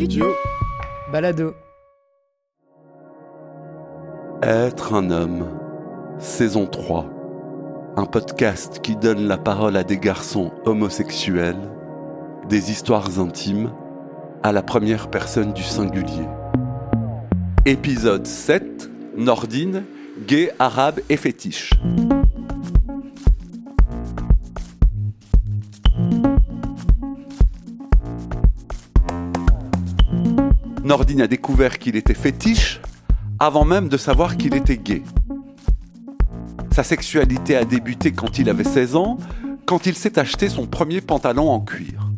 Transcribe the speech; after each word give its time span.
Studio. 0.00 0.34
Balado. 1.12 1.52
Être 4.42 4.94
un 4.94 5.10
homme. 5.10 5.46
Saison 6.18 6.64
3. 6.64 7.04
Un 7.98 8.06
podcast 8.06 8.80
qui 8.82 8.96
donne 8.96 9.28
la 9.28 9.36
parole 9.36 9.76
à 9.76 9.84
des 9.84 9.98
garçons 9.98 10.52
homosexuels, 10.64 11.68
des 12.48 12.70
histoires 12.70 13.20
intimes, 13.20 13.74
à 14.42 14.52
la 14.52 14.62
première 14.62 15.10
personne 15.10 15.52
du 15.52 15.62
singulier. 15.62 16.26
Épisode 17.66 18.26
7. 18.26 18.88
Nordine, 19.18 19.84
gay, 20.26 20.50
arabe 20.58 21.00
et 21.10 21.18
fétiche. 21.18 21.72
Nordine 30.90 31.22
a 31.22 31.28
découvert 31.28 31.78
qu'il 31.78 31.94
était 31.94 32.14
fétiche 32.14 32.80
avant 33.38 33.64
même 33.64 33.88
de 33.88 33.96
savoir 33.96 34.36
qu'il 34.36 34.56
était 34.56 34.76
gay. 34.76 35.04
Sa 36.72 36.82
sexualité 36.82 37.54
a 37.54 37.64
débuté 37.64 38.10
quand 38.10 38.40
il 38.40 38.50
avait 38.50 38.64
16 38.64 38.96
ans, 38.96 39.16
quand 39.66 39.86
il 39.86 39.94
s'est 39.94 40.18
acheté 40.18 40.48
son 40.48 40.66
premier 40.66 41.00
pantalon 41.00 41.48
en 41.48 41.60
cuir. 41.60 42.10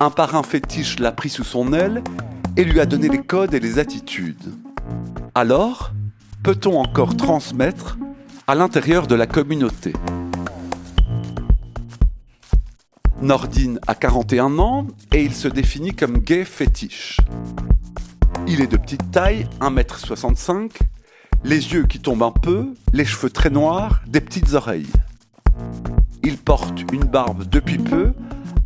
Un 0.00 0.10
parrain 0.10 0.42
fétiche 0.42 0.98
l'a 0.98 1.12
pris 1.12 1.28
sous 1.28 1.44
son 1.44 1.72
aile 1.72 2.02
et 2.56 2.64
lui 2.64 2.80
a 2.80 2.86
donné 2.86 3.08
les 3.08 3.22
codes 3.22 3.54
et 3.54 3.60
les 3.60 3.78
attitudes. 3.78 4.52
Alors, 5.36 5.92
peut-on 6.42 6.76
encore 6.76 7.16
transmettre 7.16 7.98
à 8.48 8.56
l'intérieur 8.56 9.06
de 9.06 9.14
la 9.14 9.28
communauté? 9.28 9.92
Nordine 13.26 13.80
a 13.88 13.96
41 13.96 14.60
ans 14.60 14.86
et 15.12 15.24
il 15.24 15.34
se 15.34 15.48
définit 15.48 15.92
comme 15.92 16.18
gay 16.18 16.44
fétiche. 16.44 17.18
Il 18.46 18.60
est 18.60 18.68
de 18.68 18.76
petite 18.76 19.10
taille, 19.10 19.48
1m65, 19.60 20.70
les 21.42 21.72
yeux 21.72 21.86
qui 21.86 21.98
tombent 21.98 22.22
un 22.22 22.30
peu, 22.30 22.68
les 22.92 23.04
cheveux 23.04 23.30
très 23.30 23.50
noirs, 23.50 24.00
des 24.06 24.20
petites 24.20 24.52
oreilles. 24.54 24.92
Il 26.22 26.38
porte 26.38 26.84
une 26.92 27.02
barbe 27.02 27.48
depuis 27.48 27.78
peu, 27.78 28.12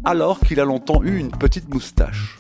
alors 0.05 0.41
qu'il 0.41 0.61
a 0.61 0.67
longtemps 0.67 1.03
eu 1.03 1.17
une 1.17 1.31
petite 1.31 1.73
moustache. 1.73 2.39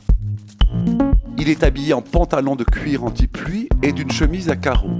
Il 1.38 1.48
est 1.48 1.64
habillé 1.64 1.94
en 1.94 2.02
pantalon 2.02 2.54
de 2.54 2.64
cuir 2.64 3.02
anti-pluie 3.02 3.70
et 3.82 3.92
d'une 3.92 4.10
chemise 4.10 4.50
à 4.50 4.56
carreaux. 4.56 4.98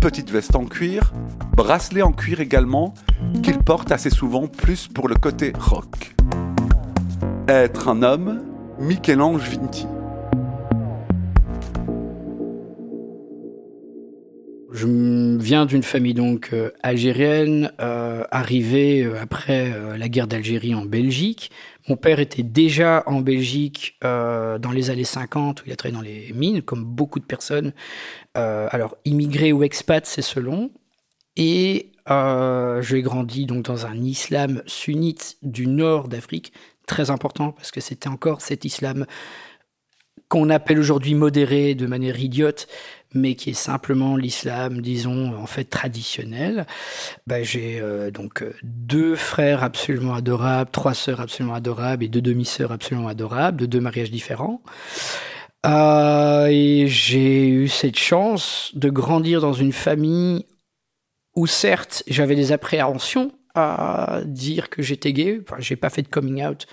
Petite 0.00 0.30
veste 0.30 0.56
en 0.56 0.64
cuir, 0.64 1.12
bracelet 1.54 2.00
en 2.00 2.12
cuir 2.12 2.40
également, 2.40 2.94
qu'il 3.42 3.58
porte 3.58 3.92
assez 3.92 4.08
souvent 4.08 4.46
plus 4.46 4.88
pour 4.88 5.06
le 5.06 5.16
côté 5.16 5.52
rock. 5.58 6.14
Être 7.50 7.88
un 7.88 8.04
homme, 8.04 8.44
Michel-Ange 8.78 9.42
Vinti. 9.50 9.84
Je 14.70 14.86
viens 15.36 15.66
d'une 15.66 15.82
famille 15.82 16.14
donc 16.14 16.50
euh, 16.52 16.70
algérienne, 16.84 17.72
euh, 17.80 18.22
arrivée 18.30 19.02
euh, 19.02 19.20
après 19.20 19.74
la 19.98 20.08
guerre 20.08 20.28
d'Algérie 20.28 20.76
en 20.76 20.84
Belgique. 20.84 21.50
Mon 21.88 21.96
père 21.96 22.20
était 22.20 22.44
déjà 22.44 23.02
en 23.06 23.20
Belgique 23.20 23.98
dans 24.00 24.70
les 24.72 24.90
années 24.90 25.02
50, 25.02 25.62
où 25.62 25.64
il 25.66 25.72
a 25.72 25.76
travaillé 25.76 25.96
dans 25.96 26.08
les 26.08 26.32
mines, 26.32 26.62
comme 26.62 26.84
beaucoup 26.84 27.18
de 27.18 27.24
personnes. 27.24 27.72
Alors, 28.34 28.96
immigré 29.04 29.52
ou 29.52 29.64
expat, 29.64 30.06
c'est 30.06 30.22
selon. 30.22 30.70
Et 31.36 31.90
j'ai 32.06 33.02
grandi 33.02 33.46
donc 33.46 33.64
dans 33.64 33.86
un 33.86 33.96
islam 33.96 34.62
sunnite 34.66 35.36
du 35.42 35.66
nord 35.66 36.06
d'Afrique, 36.06 36.52
très 36.90 37.10
important 37.10 37.52
parce 37.52 37.70
que 37.70 37.80
c'était 37.80 38.08
encore 38.08 38.40
cet 38.40 38.64
islam 38.64 39.06
qu'on 40.28 40.50
appelle 40.50 40.78
aujourd'hui 40.78 41.14
modéré 41.14 41.74
de 41.74 41.86
manière 41.86 42.18
idiote, 42.18 42.66
mais 43.14 43.34
qui 43.34 43.50
est 43.50 43.54
simplement 43.54 44.16
l'islam, 44.16 44.80
disons, 44.80 45.36
en 45.36 45.46
fait 45.46 45.64
traditionnel. 45.64 46.66
Ben, 47.26 47.44
j'ai 47.44 47.80
euh, 47.80 48.10
donc 48.10 48.42
euh, 48.42 48.54
deux 48.62 49.16
frères 49.16 49.62
absolument 49.64 50.14
adorables, 50.14 50.70
trois 50.70 50.94
sœurs 50.94 51.20
absolument 51.20 51.54
adorables 51.54 52.04
et 52.04 52.08
deux 52.08 52.20
demi-sœurs 52.20 52.72
absolument 52.72 53.08
adorables, 53.08 53.58
de 53.58 53.66
deux 53.66 53.80
mariages 53.80 54.10
différents. 54.10 54.62
Euh, 55.66 56.46
et 56.46 56.86
j'ai 56.88 57.48
eu 57.48 57.68
cette 57.68 57.98
chance 57.98 58.70
de 58.74 58.88
grandir 58.90 59.40
dans 59.40 59.52
une 59.52 59.72
famille 59.72 60.46
où 61.36 61.46
certes 61.46 62.02
j'avais 62.08 62.36
des 62.36 62.52
appréhensions 62.52 63.32
à 63.54 64.20
dire 64.24 64.70
que 64.70 64.82
j'étais 64.82 65.12
gay. 65.12 65.40
Enfin, 65.42 65.60
j'ai 65.60 65.76
pas 65.76 65.90
fait 65.90 66.02
de 66.02 66.08
coming 66.08 66.44
out, 66.44 66.66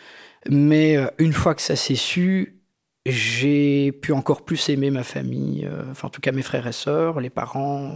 mais 0.50 0.98
euh, 0.98 1.08
une 1.18 1.34
fois 1.34 1.56
que 1.56 1.62
ça 1.62 1.76
s'est 1.76 1.96
su, 1.96 2.62
j'ai 3.06 3.92
pu 3.92 4.12
encore 4.12 4.44
plus 4.44 4.70
aimer 4.70 4.92
ma 4.92 5.04
famille, 5.04 5.66
euh, 5.66 5.92
enfin 5.92 6.08
en 6.08 6.12
tout 6.12 6.22
cas 6.22 6.32
mes 6.32 6.42
frères 6.42 6.68
et 6.68 6.74
sœurs, 6.74 7.20
les 7.20 7.30
parents. 7.30 7.94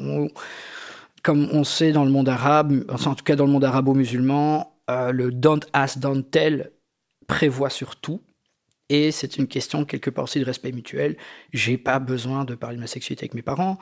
Comme 1.24 1.50
on 1.52 1.64
sait 1.64 1.92
dans 1.92 2.06
le 2.06 2.12
monde 2.12 2.30
arabe, 2.30 2.86
en 2.90 3.16
tout 3.16 3.24
cas 3.24 3.36
dans 3.36 3.46
le 3.46 3.52
monde 3.52 3.64
arabo-musulman, 3.64 4.74
euh, 4.90 5.12
le 5.12 5.32
don't 5.32 5.62
ask, 5.74 6.00
don't 6.00 6.24
tell 6.24 6.72
prévoit 7.28 7.70
sur 7.70 7.96
tout. 7.96 8.22
Et 8.90 9.12
c'est 9.12 9.38
une 9.38 9.48
question 9.48 9.86
quelque 9.86 10.10
part 10.10 10.26
aussi 10.26 10.40
de 10.40 10.46
respect 10.46 10.72
mutuel. 10.72 11.16
J'ai 11.54 11.78
pas 11.78 12.00
besoin 12.00 12.44
de 12.44 12.56
parler 12.56 12.76
de 12.76 12.82
ma 12.82 12.88
sexualité 12.88 13.24
avec 13.24 13.36
mes 13.36 13.42
parents. 13.42 13.78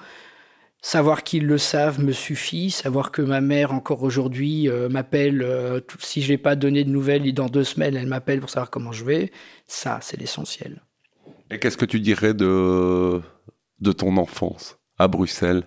Savoir 0.81 1.23
qu'ils 1.23 1.45
le 1.45 1.57
savent 1.57 1.99
me 1.99 2.13
suffit. 2.13 2.71
Savoir 2.71 3.11
que 3.11 3.21
ma 3.21 3.41
mère, 3.41 3.73
encore 3.73 4.03
aujourd'hui, 4.03 4.69
euh, 4.69 4.87
m'appelle, 4.87 5.41
euh, 5.41 5.81
si 5.99 6.21
je 6.21 6.31
n'ai 6.31 6.37
pas 6.37 6.55
donné 6.55 6.83
de 6.83 6.89
nouvelles, 6.89 7.27
et 7.27 7.33
dans 7.33 7.47
deux 7.47 7.65
semaines, 7.65 7.97
elle 7.97 8.07
m'appelle 8.07 8.39
pour 8.39 8.49
savoir 8.49 8.69
comment 8.69 8.93
je 8.93 9.03
vais. 9.03 9.31
Ça, 9.67 9.99
c'est 10.01 10.17
l'essentiel. 10.17 10.81
Et 11.51 11.59
qu'est-ce 11.59 11.77
que 11.77 11.85
tu 11.85 11.99
dirais 11.99 12.33
de, 12.33 13.21
de 13.79 13.91
ton 13.91 14.15
enfance 14.17 14.77
à 14.97 15.07
Bruxelles? 15.07 15.63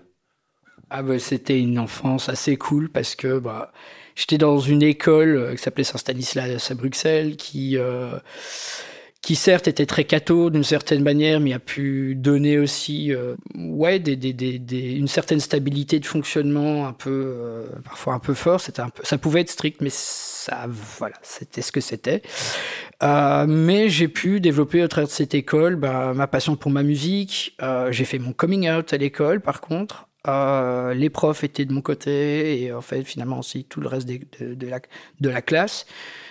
Ah 0.89 1.03
bah, 1.03 1.19
c'était 1.19 1.59
une 1.59 1.79
enfance 1.79 2.29
assez 2.29 2.55
cool 2.55 2.89
parce 2.89 3.15
que 3.15 3.39
bah, 3.39 3.71
j'étais 4.15 4.37
dans 4.37 4.59
une 4.59 4.83
école 4.83 5.35
euh, 5.35 5.55
qui 5.55 5.61
s'appelait 5.61 5.83
Saint-Stanislas 5.83 6.71
à 6.71 6.75
Bruxelles 6.75 7.35
qui, 7.35 7.77
euh, 7.77 8.19
qui 9.23 9.35
certes 9.35 9.69
était 9.69 9.85
très 9.85 10.03
catho 10.03 10.49
d'une 10.49 10.65
certaine 10.65 11.01
manière, 11.01 11.39
mais 11.39 11.53
a 11.53 11.59
pu 11.59 12.13
donner 12.13 12.59
aussi 12.59 13.13
euh, 13.13 13.35
ouais, 13.55 13.97
des, 13.97 14.17
des, 14.17 14.33
des, 14.33 14.95
une 14.95 15.07
certaine 15.07 15.39
stabilité 15.39 15.99
de 16.01 16.05
fonctionnement 16.05 16.85
un 16.85 16.91
peu, 16.91 17.09
euh, 17.09 17.67
parfois 17.85 18.15
un 18.15 18.19
peu 18.19 18.33
fort. 18.33 18.59
C'était 18.59 18.81
un 18.81 18.89
peu, 18.89 19.01
ça 19.05 19.17
pouvait 19.17 19.39
être 19.39 19.49
strict, 19.49 19.79
mais 19.79 19.89
ça, 19.89 20.67
voilà, 20.67 21.15
c'était 21.21 21.61
ce 21.61 21.71
que 21.71 21.79
c'était. 21.79 22.21
Euh, 23.01 23.45
mais 23.47 23.87
j'ai 23.87 24.09
pu 24.09 24.41
développer 24.41 24.83
au 24.83 24.89
travers 24.89 25.07
de 25.07 25.13
cette 25.13 25.33
école 25.33 25.77
bah, 25.77 26.13
ma 26.13 26.27
passion 26.27 26.57
pour 26.57 26.69
ma 26.69 26.83
musique. 26.83 27.55
Euh, 27.61 27.93
j'ai 27.93 28.03
fait 28.03 28.19
mon 28.19 28.33
coming 28.33 28.69
out 28.69 28.91
à 28.91 28.97
l'école, 28.97 29.39
par 29.39 29.61
contre. 29.61 30.09
Euh, 30.25 30.93
les 30.93 31.09
profs 31.09 31.43
étaient 31.43 31.65
de 31.65 31.73
mon 31.73 31.81
côté 31.81 32.63
et 32.63 32.71
en 32.71 32.79
fait 32.79 33.03
finalement 33.03 33.39
aussi 33.39 33.65
tout 33.65 33.81
le 33.81 33.89
reste 33.89 34.07
de, 34.07 35.27
la, 35.27 35.41
classe. 35.41 35.85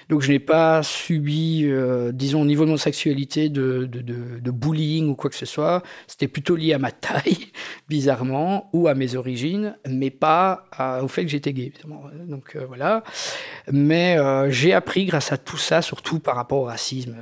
Donc 0.09 0.23
je 0.23 0.33
n'ai 0.33 0.39
pas 0.39 0.83
subi, 0.83 1.65
euh, 1.67 2.11
disons 2.11 2.41
au 2.41 2.45
niveau 2.47 2.65
de 2.65 2.71
mon 2.71 2.79
sexualité, 2.79 3.51
de, 3.51 3.85
de, 3.85 4.51
bullying 4.51 5.11
ou 5.11 5.15
quoi 5.15 5.29
que 5.29 5.37
ce 5.37 5.45
soit. 5.45 5.83
C'était 6.07 6.27
plutôt 6.27 6.57
lié 6.57 6.73
à 6.73 6.79
ma 6.79 6.91
taille, 6.91 7.53
bizarrement, 7.91 8.71
ou 8.73 8.89
à 8.89 8.95
mes 8.95 9.15
origines, 9.15 9.77
mais 9.87 10.11
pas 10.11 10.65
au 11.03 11.09
fait 11.09 11.25
que 11.25 11.31
j'étais 11.31 11.53
gay. 11.53 11.67
évidemment. 11.75 12.05
Donc 12.27 12.57
euh, 12.57 12.65
voilà. 12.67 13.05
Mais 13.71 14.17
j'ai 14.51 14.73
appris 14.73 15.05
grâce 15.05 15.33
à 15.33 15.37
tout 15.37 15.59
ça, 15.59 15.83
surtout 15.83 16.19
par 16.19 16.37
rapport 16.37 16.61
au 16.61 16.65
racisme, 16.65 17.17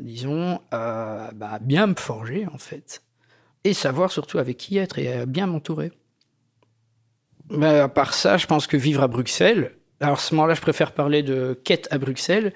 disons, 0.00 0.58
bah, 0.70 1.58
bien 1.60 1.86
me 1.86 1.94
forger 1.94 2.46
en 2.50 2.58
fait. 2.58 3.02
Et 3.64 3.74
savoir 3.74 4.10
surtout 4.10 4.38
avec 4.38 4.56
qui 4.56 4.78
être 4.78 4.98
et 4.98 5.26
bien 5.26 5.46
m'entourer. 5.46 5.92
Mais 7.50 7.80
à 7.80 7.88
part 7.88 8.14
ça, 8.14 8.36
je 8.36 8.46
pense 8.46 8.66
que 8.66 8.76
vivre 8.76 9.02
à 9.02 9.08
Bruxelles, 9.08 9.72
alors 10.00 10.16
à 10.16 10.20
ce 10.20 10.34
moment-là, 10.34 10.54
je 10.54 10.60
préfère 10.60 10.92
parler 10.92 11.22
de 11.22 11.58
quête 11.64 11.88
à 11.90 11.98
Bruxelles. 11.98 12.52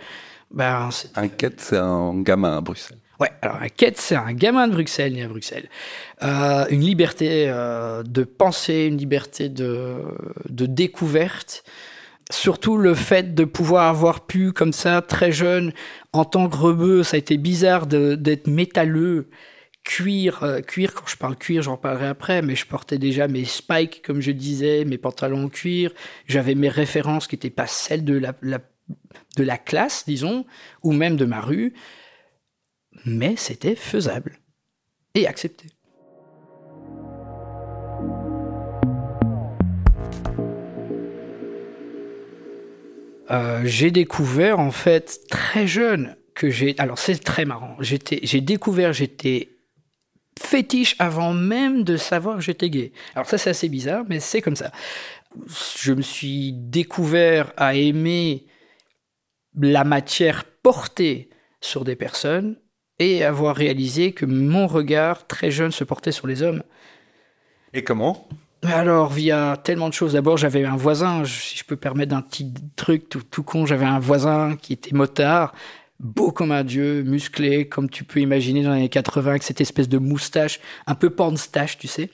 Ben, 0.50 0.88
Un 1.14 1.28
quête, 1.28 1.60
c'est 1.60 1.76
un 1.76 2.20
gamin 2.20 2.56
à 2.56 2.60
Bruxelles. 2.60 2.98
Ouais, 3.20 3.30
alors 3.42 3.56
un 3.56 3.68
quête, 3.68 3.98
c'est 3.98 4.14
un 4.14 4.32
gamin 4.32 4.68
de 4.68 4.72
Bruxelles 4.72 5.12
né 5.12 5.24
à 5.24 5.28
Bruxelles. 5.28 5.68
Euh, 6.22 6.66
une 6.70 6.82
liberté 6.82 7.46
euh, 7.48 8.02
de 8.04 8.22
penser, 8.22 8.86
une 8.86 8.96
liberté 8.96 9.48
de, 9.48 9.96
de 10.48 10.66
découverte. 10.66 11.64
Surtout 12.30 12.76
le 12.76 12.94
fait 12.94 13.34
de 13.34 13.44
pouvoir 13.44 13.88
avoir 13.88 14.26
pu, 14.26 14.52
comme 14.52 14.72
ça, 14.72 15.02
très 15.02 15.32
jeune, 15.32 15.72
en 16.12 16.24
tant 16.24 16.48
que 16.48 16.56
rebeu, 16.56 17.02
ça 17.02 17.16
a 17.16 17.18
été 17.18 17.38
bizarre 17.38 17.86
d'être 17.86 18.46
métalleux, 18.46 19.30
cuir, 19.88 20.42
euh, 20.42 20.60
cuir, 20.60 20.92
quand 20.92 21.06
je 21.06 21.16
parle 21.16 21.34
cuir, 21.34 21.62
j'en 21.62 21.78
parlerai 21.78 22.08
après, 22.08 22.42
mais 22.42 22.54
je 22.54 22.66
portais 22.66 22.98
déjà 22.98 23.26
mes 23.26 23.46
spikes, 23.46 24.02
comme 24.04 24.20
je 24.20 24.32
disais, 24.32 24.84
mes 24.84 24.98
pantalons 24.98 25.46
en 25.46 25.48
cuir, 25.48 25.94
j'avais 26.26 26.54
mes 26.54 26.68
références 26.68 27.26
qui 27.26 27.36
n'étaient 27.36 27.48
pas 27.48 27.66
celles 27.66 28.04
de 28.04 28.18
la, 28.18 28.34
de 28.42 29.42
la 29.42 29.56
classe, 29.56 30.04
disons, 30.06 30.44
ou 30.82 30.92
même 30.92 31.16
de 31.16 31.24
ma 31.24 31.40
rue, 31.40 31.72
mais 33.06 33.34
c'était 33.36 33.74
faisable 33.74 34.38
et 35.14 35.26
accepté. 35.26 35.68
Euh, 43.30 43.62
j'ai 43.64 43.90
découvert 43.90 44.58
en 44.58 44.70
fait 44.70 45.20
très 45.30 45.66
jeune 45.66 46.16
que 46.34 46.50
j'ai. 46.50 46.74
Alors 46.78 46.98
c'est 46.98 47.22
très 47.22 47.46
marrant. 47.46 47.76
J'étais, 47.80 48.20
j'ai 48.22 48.40
découvert, 48.42 48.92
j'étais 48.92 49.57
fétiche 50.38 50.96
avant 50.98 51.32
même 51.32 51.84
de 51.84 51.96
savoir 51.96 52.36
que 52.36 52.42
j'étais 52.42 52.70
gay. 52.70 52.92
Alors 53.14 53.26
ça 53.26 53.38
c'est 53.38 53.50
assez 53.50 53.68
bizarre, 53.68 54.04
mais 54.08 54.20
c'est 54.20 54.42
comme 54.42 54.56
ça. 54.56 54.70
Je 55.76 55.92
me 55.92 56.02
suis 56.02 56.52
découvert 56.52 57.52
à 57.56 57.74
aimer 57.74 58.46
la 59.60 59.84
matière 59.84 60.44
portée 60.62 61.30
sur 61.60 61.84
des 61.84 61.96
personnes 61.96 62.56
et 62.98 63.24
avoir 63.24 63.56
réalisé 63.56 64.12
que 64.12 64.26
mon 64.26 64.66
regard 64.66 65.26
très 65.26 65.50
jeune 65.50 65.70
se 65.70 65.84
portait 65.84 66.12
sur 66.12 66.26
les 66.26 66.42
hommes. 66.42 66.62
Et 67.72 67.84
comment? 67.84 68.28
Alors, 68.62 69.12
via 69.12 69.56
tellement 69.62 69.88
de 69.88 69.94
choses. 69.94 70.14
D'abord, 70.14 70.36
j'avais 70.36 70.64
un 70.64 70.76
voisin, 70.76 71.24
si 71.24 71.56
je 71.56 71.64
peux 71.64 71.76
permettre 71.76 72.10
d'un 72.10 72.22
petit 72.22 72.52
truc 72.74 73.08
tout, 73.08 73.22
tout 73.22 73.44
con, 73.44 73.66
j'avais 73.66 73.84
un 73.84 74.00
voisin 74.00 74.56
qui 74.56 74.72
était 74.72 74.94
motard, 74.94 75.54
beau 76.00 76.30
comme 76.30 76.52
un 76.52 76.64
dieu, 76.64 77.02
musclé, 77.02 77.68
comme 77.68 77.90
tu 77.90 78.04
peux 78.04 78.20
imaginer 78.20 78.62
dans 78.62 78.70
les 78.70 78.76
années 78.76 78.88
80, 78.88 79.30
avec 79.30 79.42
cette 79.42 79.60
espèce 79.60 79.88
de 79.88 79.98
moustache, 79.98 80.60
un 80.86 80.94
peu 80.94 81.10
pornstache, 81.10 81.78
tu 81.78 81.88
sais. 81.88 82.10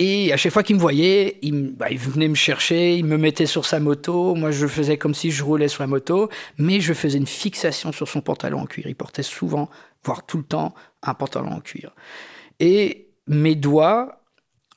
Et 0.00 0.32
à 0.32 0.36
chaque 0.36 0.52
fois 0.52 0.62
qu'il 0.62 0.76
me 0.76 0.80
voyait, 0.80 1.38
il, 1.42 1.72
bah, 1.74 1.90
il, 1.90 1.98
venait 1.98 2.28
me 2.28 2.36
chercher, 2.36 2.96
il 2.96 3.04
me 3.04 3.18
mettait 3.18 3.46
sur 3.46 3.66
sa 3.66 3.80
moto. 3.80 4.36
Moi, 4.36 4.52
je 4.52 4.68
faisais 4.68 4.96
comme 4.96 5.12
si 5.12 5.32
je 5.32 5.42
roulais 5.42 5.66
sur 5.66 5.82
la 5.82 5.88
moto, 5.88 6.28
mais 6.56 6.80
je 6.80 6.94
faisais 6.94 7.18
une 7.18 7.26
fixation 7.26 7.90
sur 7.90 8.06
son 8.06 8.20
pantalon 8.20 8.60
en 8.60 8.66
cuir. 8.66 8.86
Il 8.86 8.94
portait 8.94 9.24
souvent, 9.24 9.68
voire 10.04 10.24
tout 10.24 10.38
le 10.38 10.44
temps, 10.44 10.72
un 11.02 11.14
pantalon 11.14 11.50
en 11.50 11.60
cuir. 11.60 11.96
Et 12.60 13.08
mes 13.26 13.56
doigts, 13.56 14.22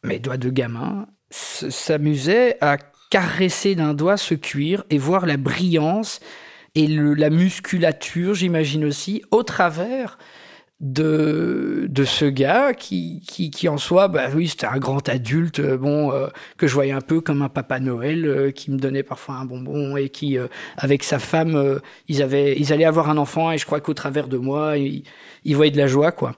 mes 0.04 0.18
doigts 0.18 0.38
de 0.38 0.50
gamin, 0.50 1.06
s'amusaient 1.30 2.58
à 2.60 2.78
caresser 3.12 3.76
d'un 3.76 3.94
doigt 3.94 4.18
ce 4.18 4.34
cuir 4.34 4.86
et 4.90 4.98
voir 4.98 5.28
la 5.28 5.38
brillance 5.38 6.20
et 6.76 6.88
le, 6.88 7.14
la 7.14 7.30
musculature, 7.30 8.34
j'imagine 8.34 8.86
aussi, 8.86 9.22
au 9.32 9.44
travers 9.44 10.18
de, 10.80 11.86
de 11.90 12.04
ce 12.06 12.26
gars 12.26 12.74
qui, 12.74 13.22
qui, 13.22 13.52
qui 13.52 13.70
en 13.70 13.78
soi, 13.78 14.08
bah 14.08 14.30
oui, 14.36 14.48
c'était 14.48 14.66
un 14.66 14.80
grand 14.80 15.08
adulte, 15.10 15.60
euh, 15.60 15.78
bon, 15.78 16.12
euh, 16.12 16.28
que 16.58 16.66
je 16.68 16.74
voyais 16.74 16.92
un 16.92 17.02
peu 17.02 17.22
comme 17.22 17.44
un 17.44 17.50
papa 17.50 17.80
Noël, 17.80 18.26
euh, 18.26 18.52
qui 18.52 18.72
me 18.72 18.78
donnait 18.78 19.04
parfois 19.04 19.36
un 19.36 19.46
bonbon 19.46 19.96
et 19.96 20.10
qui, 20.10 20.38
avec 20.78 21.04
sa 21.04 21.20
femme, 21.20 21.80
ils 22.08 22.22
avaient, 22.24 22.58
ils 22.58 22.74
allaient 22.74 22.86
avoir 22.86 23.10
un 23.10 23.18
enfant 23.18 23.52
et 23.52 23.58
je 23.58 23.66
crois 23.66 23.80
qu'au 23.80 23.94
travers 23.94 24.28
de 24.28 24.38
moi, 24.38 24.78
ils, 24.78 25.04
ils 25.44 25.56
voyaient 25.56 25.72
de 25.72 25.78
la 25.78 25.88
joie, 25.88 26.12
quoi. 26.12 26.36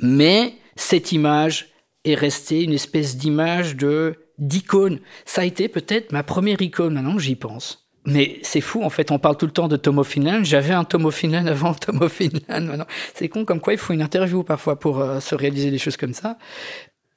Mais 0.00 0.54
cette 0.74 1.12
image 1.12 1.68
est 2.04 2.14
restée 2.14 2.62
une 2.62 2.72
espèce 2.72 3.16
d'image 3.16 3.76
de 3.76 4.16
d'icône. 4.38 5.00
Ça 5.24 5.42
a 5.42 5.44
été 5.44 5.68
peut-être 5.68 6.12
ma 6.12 6.22
première 6.22 6.60
icône, 6.60 6.94
maintenant 6.94 7.16
que 7.16 7.22
j'y 7.22 7.36
pense. 7.36 7.85
Mais 8.06 8.38
c'est 8.42 8.60
fou, 8.60 8.82
en 8.82 8.90
fait, 8.90 9.10
on 9.10 9.18
parle 9.18 9.36
tout 9.36 9.46
le 9.46 9.52
temps 9.52 9.68
de 9.68 9.76
Tomo 9.76 10.04
Finland. 10.04 10.44
J'avais 10.44 10.72
un 10.72 10.84
Tomo 10.84 11.10
Finland 11.10 11.46
avant 11.46 11.74
Tomo 11.74 12.08
Finland. 12.08 12.86
C'est 13.14 13.28
con 13.28 13.44
comme 13.44 13.60
quoi 13.60 13.72
il 13.72 13.78
faut 13.78 13.92
une 13.92 14.02
interview 14.02 14.44
parfois 14.44 14.78
pour 14.78 15.00
euh, 15.00 15.20
se 15.20 15.34
réaliser 15.34 15.70
des 15.70 15.78
choses 15.78 15.96
comme 15.96 16.14
ça. 16.14 16.38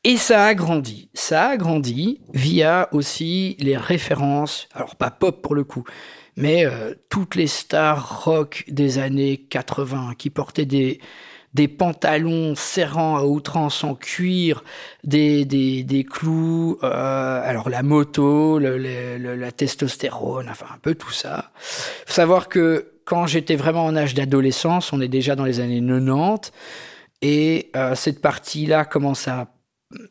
Et 0.04 0.18
ça 0.18 0.46
a 0.46 0.56
grandi. 0.56 1.10
Ça 1.14 1.50
a 1.50 1.58
grandi 1.58 2.22
via 2.34 2.88
aussi 2.92 3.56
les 3.60 3.78
références, 3.78 4.68
alors 4.74 4.96
pas 4.96 5.12
pop 5.12 5.42
pour 5.42 5.56
le 5.56 5.66
coup, 5.66 5.84
mais 6.38 6.66
euh, 6.66 6.94
toutes 7.10 7.36
les 7.36 7.48
stars 7.48 8.24
rock 8.24 8.64
des 8.70 8.98
années 8.98 9.38
80 9.38 10.14
qui 10.18 10.30
portaient 10.30 10.66
des, 10.66 11.02
des 11.54 11.68
pantalons 11.68 12.56
serrants 12.56 13.18
à 13.18 13.24
outrance 13.24 13.84
en 13.84 13.96
cuir, 13.96 14.64
des, 15.04 15.46
des, 15.46 15.84
des 15.84 16.04
clous, 16.04 16.78
euh, 16.84 17.42
alors 17.44 17.70
la 17.70 17.84
moto, 17.84 18.60
la 18.60 19.52
testostérone, 19.52 20.48
enfin 20.50 20.68
un 20.74 20.78
peu 20.80 20.96
tout 20.96 21.12
ça. 21.12 21.52
Faut 22.06 22.14
savoir 22.14 22.50
que 22.50 22.94
quand 23.06 23.26
j'étais 23.26 23.56
vraiment 23.56 23.86
en 23.86 23.96
âge 23.96 24.14
d'adolescence, 24.14 24.94
on 24.94 25.02
est 25.02 25.08
déjà 25.08 25.36
dans 25.36 25.46
les 25.46 25.60
années 25.60 25.82
90, 25.82 26.52
et 27.22 27.72
euh, 27.76 27.96
cette 27.96 28.22
partie-là 28.22 28.86
commence 28.86 29.28
à 29.28 29.48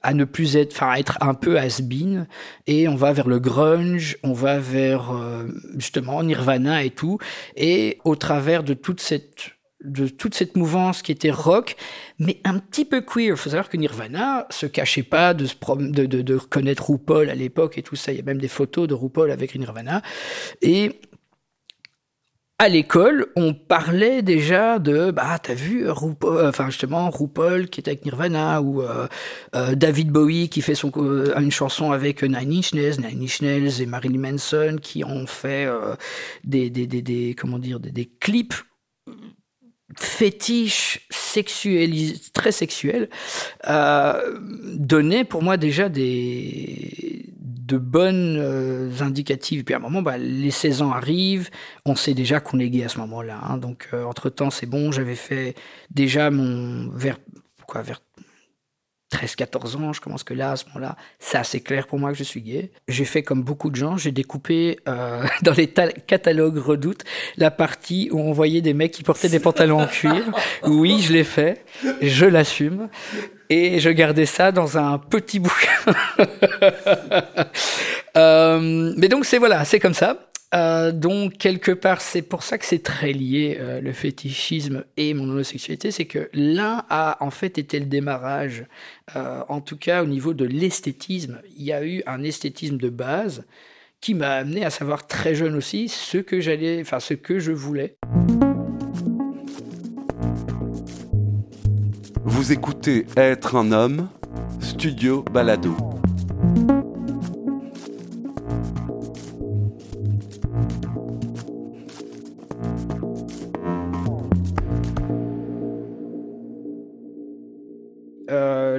à 0.02 0.12
ne 0.12 0.25
plus 0.25 0.56
être, 0.56 0.75
enfin, 0.75 0.90
à 0.90 0.99
être 0.99 1.19
un 1.20 1.35
peu 1.35 1.56
has-been, 1.58 2.26
et 2.67 2.88
on 2.88 2.96
va 2.96 3.12
vers 3.12 3.29
le 3.29 3.38
grunge, 3.38 4.17
on 4.25 4.32
va 4.32 4.58
vers 4.58 5.12
euh, 5.12 5.44
justement 5.76 6.20
Nirvana 6.25 6.82
et 6.82 6.90
tout, 6.90 7.19
et 7.56 7.99
au 8.05 8.17
travers 8.17 8.64
de 8.64 8.75
toute 8.75 9.00
cette 9.00 9.52
de 9.84 10.08
toute 10.08 10.34
cette 10.34 10.56
mouvance 10.56 11.02
qui 11.02 11.12
était 11.12 11.30
rock, 11.30 11.76
mais 12.19 12.40
un 12.44 12.58
petit 12.58 12.84
peu 12.84 13.00
queer. 13.00 13.30
Il 13.30 13.36
faut 13.36 13.50
savoir 13.50 13.69
que 13.69 13.76
Nirvana 13.76 14.46
se 14.50 14.66
cachait 14.66 15.02
pas 15.02 15.34
de, 15.34 15.46
se 15.46 15.54
de, 15.76 16.06
de, 16.06 16.22
de 16.22 16.34
reconnaître 16.34 16.90
RuPaul 16.90 17.30
à 17.30 17.34
l'époque 17.34 17.78
et 17.78 17.82
tout 17.82 17.96
ça. 17.96 18.12
Il 18.12 18.16
y 18.16 18.20
a 18.20 18.25
même 18.25 18.40
des 18.40 18.48
photos 18.48 18.88
de 18.88 18.94
RuPaul 18.94 19.30
avec 19.30 19.54
Nirvana. 19.54 20.02
Et 20.62 21.00
à 22.60 22.69
l'école, 22.69 23.28
on 23.36 23.54
parlait 23.54 24.20
déjà 24.20 24.80
de 24.80 25.12
bah 25.12 25.38
t'as 25.40 25.54
vu 25.54 25.88
RuPaul, 25.88 26.44
enfin 26.48 26.66
justement 26.66 27.08
RuPaul 27.08 27.69
qui 27.69 27.80
est 27.80 27.86
avec 27.86 28.04
Nirvana 28.04 28.60
ou 28.62 28.82
euh, 28.82 29.06
euh, 29.54 29.76
David 29.76 30.10
Bowie 30.10 30.48
qui 30.48 30.60
fait 30.60 30.75
son 30.75 30.90
euh, 30.96 31.32
une 31.38 31.52
chanson 31.52 31.92
avec 31.92 32.25
Nine 32.25 32.58
Inch 32.58 32.75
Nails, 32.75 32.96
Nine 32.98 33.22
Inch 33.22 33.42
Nails 33.42 33.80
et 33.80 33.86
Marilyn 33.86 34.19
Manson 34.19 34.78
qui 34.82 35.04
ont 35.04 35.28
fait 35.28 35.69
des, 36.42 36.69
des, 36.69 36.88
des, 36.88 37.00
des, 37.00 37.36
comment 37.38 37.60
dire 37.60 37.78
des, 37.78 37.92
des 37.92 38.06
clips 38.06 38.54
fétiche 40.00 41.06
très 42.33 42.53
sexuel, 42.53 43.09
euh, 43.69 44.39
donnait 44.75 45.25
pour 45.25 45.43
moi 45.43 45.56
déjà 45.56 45.89
des 45.89 47.27
de 47.41 47.77
bonnes 47.77 48.39
euh, 48.39 48.91
indicatives. 49.00 49.62
Puis 49.62 49.75
à 49.75 49.79
un 49.79 49.81
moment, 49.81 50.00
bah, 50.00 50.17
les 50.17 50.50
16 50.50 50.81
ans 50.83 50.93
arrivent, 50.93 51.50
on 51.85 51.97
sait 51.97 52.15
déjà 52.15 52.41
qu'on 52.41 52.59
est 52.59 52.71
gay 52.71 52.85
à 52.85 52.89
ce 52.89 52.99
moment-là. 52.99 53.41
Hein. 53.43 53.59
donc 53.59 53.91
euh, 53.93 54.05
entre 54.05 54.31
temps, 54.31 54.50
c'est 54.50 54.67
bon. 54.67 54.91
J'avais 54.91 55.17
fait 55.17 55.55
déjà 55.91 56.31
mon 56.31 56.89
vers 56.89 57.19
quoi 57.67 57.83
13-14 59.12 59.76
ans, 59.76 59.93
je 59.93 60.00
commence 60.00 60.22
que 60.22 60.34
là, 60.34 60.52
à 60.52 60.56
ce 60.56 60.66
moment-là, 60.66 60.96
c'est 61.19 61.38
assez 61.38 61.60
clair 61.60 61.87
pour 61.87 61.99
moi 61.99 62.12
que 62.12 62.19
je 62.19 62.25
suis 62.25 62.43
gay. 62.43 62.70
J'ai 62.88 63.05
fait 63.05 63.22
comme 63.22 63.43
beaucoup 63.43 63.70
de 63.70 63.76
gens, 63.76 63.96
j'ai 63.96 64.12
découpé 64.12 64.78
euh, 64.87 65.25
dans 65.43 65.55
les 65.55 65.69
catalogues 65.69 66.58
Redoute 66.58 67.05
la 67.37 67.50
partie 67.50 68.10
où 68.12 68.20
on 68.20 68.32
voyait 68.32 68.60
des 68.60 68.75
mecs 68.75 68.93
qui 68.93 69.02
portaient 69.02 69.28
des 69.28 69.40
pantalons 69.40 69.81
en 69.81 69.87
cuir. 69.87 70.25
Oui, 70.64 71.00
je 71.00 71.12
l'ai 71.12 71.25
fait, 71.25 71.64
je 72.02 72.26
l'assume. 72.26 72.88
Et 73.50 73.81
je 73.81 73.88
gardais 73.88 74.26
ça 74.26 74.52
dans 74.52 74.76
un 74.76 74.99
petit 74.99 75.38
bouquin. 75.38 75.70
euh, 78.16 78.93
mais 78.96 79.08
donc 79.08 79.25
c'est 79.25 79.38
voilà, 79.38 79.64
c'est 79.64 79.81
comme 79.81 79.94
ça. 79.94 80.27
Euh, 80.55 80.93
donc 80.93 81.37
quelque 81.37 81.73
part, 81.73 82.00
c'est 82.00 82.23
pour 82.23 82.43
ça 82.43 82.56
que 82.56 82.65
c'est 82.65 82.83
très 82.83 83.12
lié 83.12 83.59
euh, 83.61 83.81
le 83.81 83.93
fétichisme 83.93 84.85
et 84.97 85.12
mon 85.12 85.25
homosexualité, 85.25 85.91
c'est 85.91 86.06
que 86.06 86.31
l'un 86.33 86.85
a 86.88 87.23
en 87.23 87.31
fait 87.31 87.59
été 87.59 87.78
le 87.78 87.85
démarrage. 87.87 88.64
Euh, 89.14 89.43
en 89.49 89.61
tout 89.61 89.76
cas, 89.76 90.02
au 90.02 90.07
niveau 90.07 90.33
de 90.33 90.47
l'esthétisme, 90.47 91.40
il 91.57 91.64
y 91.64 91.73
a 91.73 91.85
eu 91.85 92.02
un 92.07 92.23
esthétisme 92.23 92.78
de 92.78 92.88
base 92.88 93.45
qui 94.00 94.14
m'a 94.14 94.31
amené 94.31 94.64
à 94.64 94.71
savoir 94.71 95.07
très 95.07 95.35
jeune 95.35 95.55
aussi 95.55 95.88
ce 95.88 96.19
que 96.19 96.40
j'allais, 96.40 96.81
enfin 96.81 97.00
ce 97.00 97.14
que 97.14 97.38
je 97.38 97.52
voulais. 97.52 97.97
Vous 102.25 102.52
écoutez 102.52 103.07
Être 103.17 103.57
un 103.57 103.73
homme, 103.73 104.09
Studio 104.61 105.23
Balado. 105.23 105.98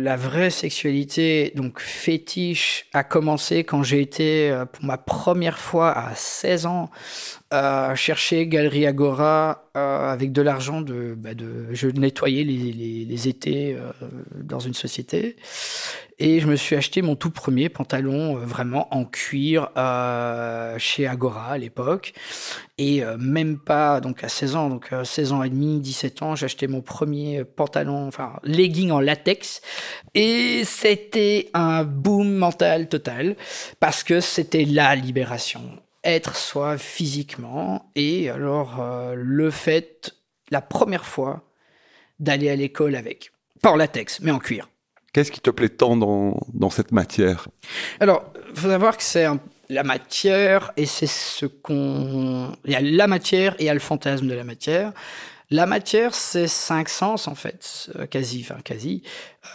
La 0.10 0.16
vraie 0.16 0.50
sexualité, 0.50 1.52
donc 1.54 1.80
fétiche, 1.80 2.88
a 2.94 3.04
commencé 3.04 3.64
quand 3.64 3.84
j'ai 3.84 4.02
été 4.02 4.50
euh, 4.50 4.66
pour 4.66 4.84
ma 4.84 4.98
première 4.98 5.60
fois 5.60 5.92
à 5.96 6.16
16 6.16 6.66
ans 6.66 6.90
euh, 7.54 7.94
chercher 7.94 8.48
Galerie 8.48 8.88
Agora 8.88 9.70
euh, 9.78 10.12
avec 10.12 10.32
de 10.32 10.42
l'argent 10.42 10.82
de, 10.82 11.14
bah 11.16 11.30
je 11.74 11.88
nettoyais 11.90 12.44
les, 12.44 13.28
étés 13.28 13.78
dans 14.34 14.58
une 14.60 14.74
société 14.74 15.36
et 16.20 16.40
je 16.40 16.48
me 16.48 16.56
suis 16.56 16.76
acheté 16.76 17.02
mon 17.02 17.16
tout 17.16 17.32
premier 17.32 17.70
pantalon 17.70 18.38
euh, 18.38 18.40
vraiment 18.46 18.94
en 18.94 19.06
cuir 19.06 19.70
euh, 19.78 20.78
chez 20.78 21.08
Agora 21.08 21.52
à 21.52 21.58
l'époque. 21.58 22.14
Et 22.78 23.04
même 23.18 23.60
pas 23.60 24.00
donc 24.00 24.24
à 24.24 24.30
16 24.30 24.56
ans 24.56 24.70
donc 24.70 24.90
16 25.04 25.34
ans 25.34 25.44
et 25.44 25.50
demi 25.50 25.82
17 25.82 26.22
ans 26.22 26.36
j'ai 26.36 26.46
acheté 26.46 26.68
mon 26.68 26.80
premier 26.80 27.44
pantalon 27.44 28.08
enfin 28.08 28.40
legging 28.44 28.92
en 28.92 29.02
latex. 29.02 29.62
Et 30.14 30.64
c'était 30.64 31.50
un 31.54 31.84
boom 31.84 32.32
mental 32.34 32.88
total 32.88 33.36
parce 33.80 34.04
que 34.04 34.22
c'était 34.22 34.66
la 34.66 34.96
libération. 34.96 35.62
Être 36.04 36.36
soi 36.36 36.78
physiquement 36.78 37.92
et 37.96 38.30
alors 38.30 38.80
euh, 38.80 39.14
le 39.18 39.52
fait 39.52 40.16
la 40.50 40.62
première 40.62 41.06
fois 41.06 41.44
d'aller 42.20 42.50
à 42.50 42.56
l'école 42.56 42.96
avec 42.96 43.32
pas 43.62 43.72
en 43.72 43.76
latex 43.76 44.22
mais 44.22 44.32
en 44.32 44.40
cuir 44.40 44.70
qu'est-ce 45.14 45.32
qui 45.32 45.42
te 45.42 45.50
plaît 45.50 45.70
tant 45.70 45.98
dans, 45.98 46.40
dans 46.54 46.70
cette 46.70 46.92
matière? 46.92 47.48
Alors 48.00 48.32
faut 48.54 48.70
savoir 48.70 48.98
que 48.98 49.04
c'est 49.04 49.28
la 49.70 49.84
matière, 49.84 50.72
et 50.78 50.88
c'est 50.88 51.06
ce 51.06 51.46
qu'on... 51.46 52.52
Il 52.66 52.72
y 52.72 52.76
a 52.76 52.82
la 52.82 53.06
matière 53.06 53.54
et 53.60 53.64
il 53.64 53.66
y 53.68 53.70
a 53.70 53.74
le 53.76 53.80
fantasme 53.80 54.28
de 54.28 54.34
la 54.34 54.44
matière. 54.44 54.94
La 55.52 55.68
matière, 55.68 56.16
c'est 56.16 56.48
cinq 56.48 56.90
sens, 56.90 57.28
en 57.28 57.36
fait, 57.36 57.92
euh, 57.96 58.08
quasi, 58.08 58.44
enfin 58.44 58.62
quasi. 58.64 59.04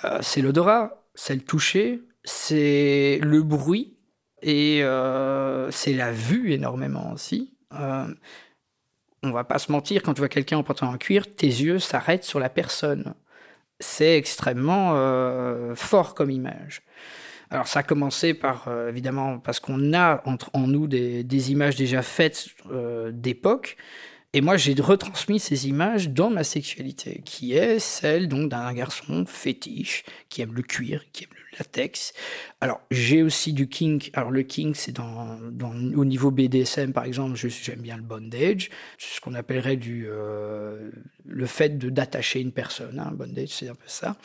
Euh, 0.04 0.18
c'est 0.22 0.40
l'odorat, 0.40 1.04
c'est 1.16 1.34
le 1.34 1.40
toucher, 1.40 2.00
c'est 2.22 3.18
le 3.22 3.42
bruit, 3.42 3.96
et 4.40 4.84
euh, 4.84 5.68
c'est 5.72 5.94
la 5.94 6.12
vue 6.12 6.52
énormément 6.52 7.12
aussi. 7.12 7.56
Euh, 7.72 8.06
on 9.24 9.32
va 9.32 9.42
pas 9.42 9.58
se 9.58 9.72
mentir, 9.72 10.02
quand 10.04 10.14
tu 10.14 10.20
vois 10.20 10.28
quelqu'un 10.28 10.58
en 10.58 10.62
portant 10.62 10.92
un 10.92 10.98
cuir, 10.98 11.34
tes 11.34 11.46
yeux 11.46 11.80
s'arrêtent 11.80 12.24
sur 12.24 12.38
la 12.38 12.50
personne. 12.50 13.14
C'est 13.80 14.16
extrêmement 14.16 14.92
euh, 14.94 15.74
fort 15.74 16.14
comme 16.14 16.30
image. 16.30 16.82
Alors 17.50 17.66
ça 17.68 17.80
a 17.80 17.82
commencé 17.82 18.34
par, 18.34 18.68
euh, 18.68 18.88
évidemment, 18.88 19.38
parce 19.38 19.60
qu'on 19.60 19.92
a 19.92 20.22
entre, 20.24 20.50
en 20.54 20.66
nous 20.66 20.86
des, 20.86 21.52
images 21.52 21.76
déjà 21.76 22.02
faites 22.02 22.46
euh, 22.70 23.10
d'époque, 23.12 23.76
et 24.34 24.40
moi, 24.40 24.56
j'ai 24.56 24.74
retransmis 24.74 25.38
ces 25.38 25.68
images 25.68 26.08
dans 26.10 26.28
ma 26.28 26.42
sexualité, 26.42 27.22
qui 27.24 27.52
est 27.52 27.78
celle 27.78 28.26
donc 28.26 28.48
d'un 28.48 28.72
garçon 28.72 29.24
fétiche, 29.26 30.02
qui 30.28 30.42
aime 30.42 30.54
le 30.54 30.62
cuir, 30.62 31.04
qui 31.12 31.22
aime 31.22 31.30
le 31.30 31.58
latex. 31.58 32.12
Alors, 32.60 32.80
j'ai 32.90 33.22
aussi 33.22 33.52
du 33.52 33.68
kink. 33.68 34.10
Alors, 34.12 34.32
le 34.32 34.42
kink, 34.42 34.74
c'est 34.74 34.90
dans, 34.90 35.38
au 35.94 36.04
niveau 36.04 36.32
BDSM, 36.32 36.92
par 36.92 37.04
exemple, 37.04 37.36
j'aime 37.36 37.78
bien 37.78 37.96
le 37.96 38.02
bondage, 38.02 38.70
ce 38.98 39.20
qu'on 39.20 39.34
appellerait 39.34 39.76
du, 39.76 40.06
euh, 40.08 40.90
le 41.24 41.46
fait 41.46 41.78
d'attacher 41.78 42.40
une 42.40 42.50
personne. 42.52 42.98
Hein, 42.98 43.12
bondage, 43.14 43.50
c'est 43.50 43.68
un 43.68 43.76
peu 43.76 43.86
ça. 43.86 44.16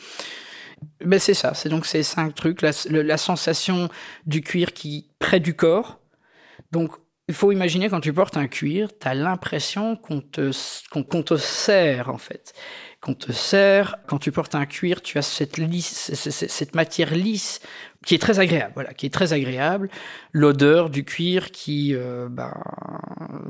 Ben, 1.04 1.20
c'est 1.20 1.34
ça, 1.34 1.54
c'est 1.54 1.68
donc 1.68 1.86
ces 1.86 2.02
cinq 2.02 2.34
trucs, 2.34 2.62
la, 2.62 2.72
la 2.90 3.16
sensation 3.16 3.88
du 4.26 4.40
cuir 4.40 4.72
qui 4.72 5.06
près 5.20 5.38
du 5.38 5.54
corps. 5.54 6.00
Donc, 6.72 6.96
il 7.30 7.34
faut 7.34 7.52
imaginer 7.52 7.88
quand 7.88 8.00
tu 8.00 8.12
portes 8.12 8.36
un 8.36 8.48
cuir, 8.48 8.88
tu 8.98 9.06
as 9.06 9.14
l'impression 9.14 9.94
qu'on 9.94 10.20
te, 10.20 10.50
qu'on, 10.90 11.22
te 11.22 11.36
serre 11.36 12.08
en 12.08 12.18
fait. 12.18 12.54
Qu'on 13.00 13.14
te 13.14 13.30
serre. 13.30 13.96
Quand 14.08 14.18
tu 14.18 14.32
portes 14.32 14.56
un 14.56 14.66
cuir, 14.66 15.00
tu 15.00 15.16
as 15.16 15.22
cette 15.22 16.74
matière 16.74 17.14
lisse 17.14 17.60
qui 18.06 18.14
est 18.14 18.18
très 18.18 18.38
agréable. 18.38 18.72
Voilà, 18.74 18.94
qui 18.94 19.06
est 19.06 19.10
très 19.12 19.32
agréable. 19.32 19.90
L'odeur 20.32 20.88
du 20.88 21.04
cuir 21.04 21.50
qui 21.50 21.94
euh, 21.94 22.28
ben, 22.30 22.52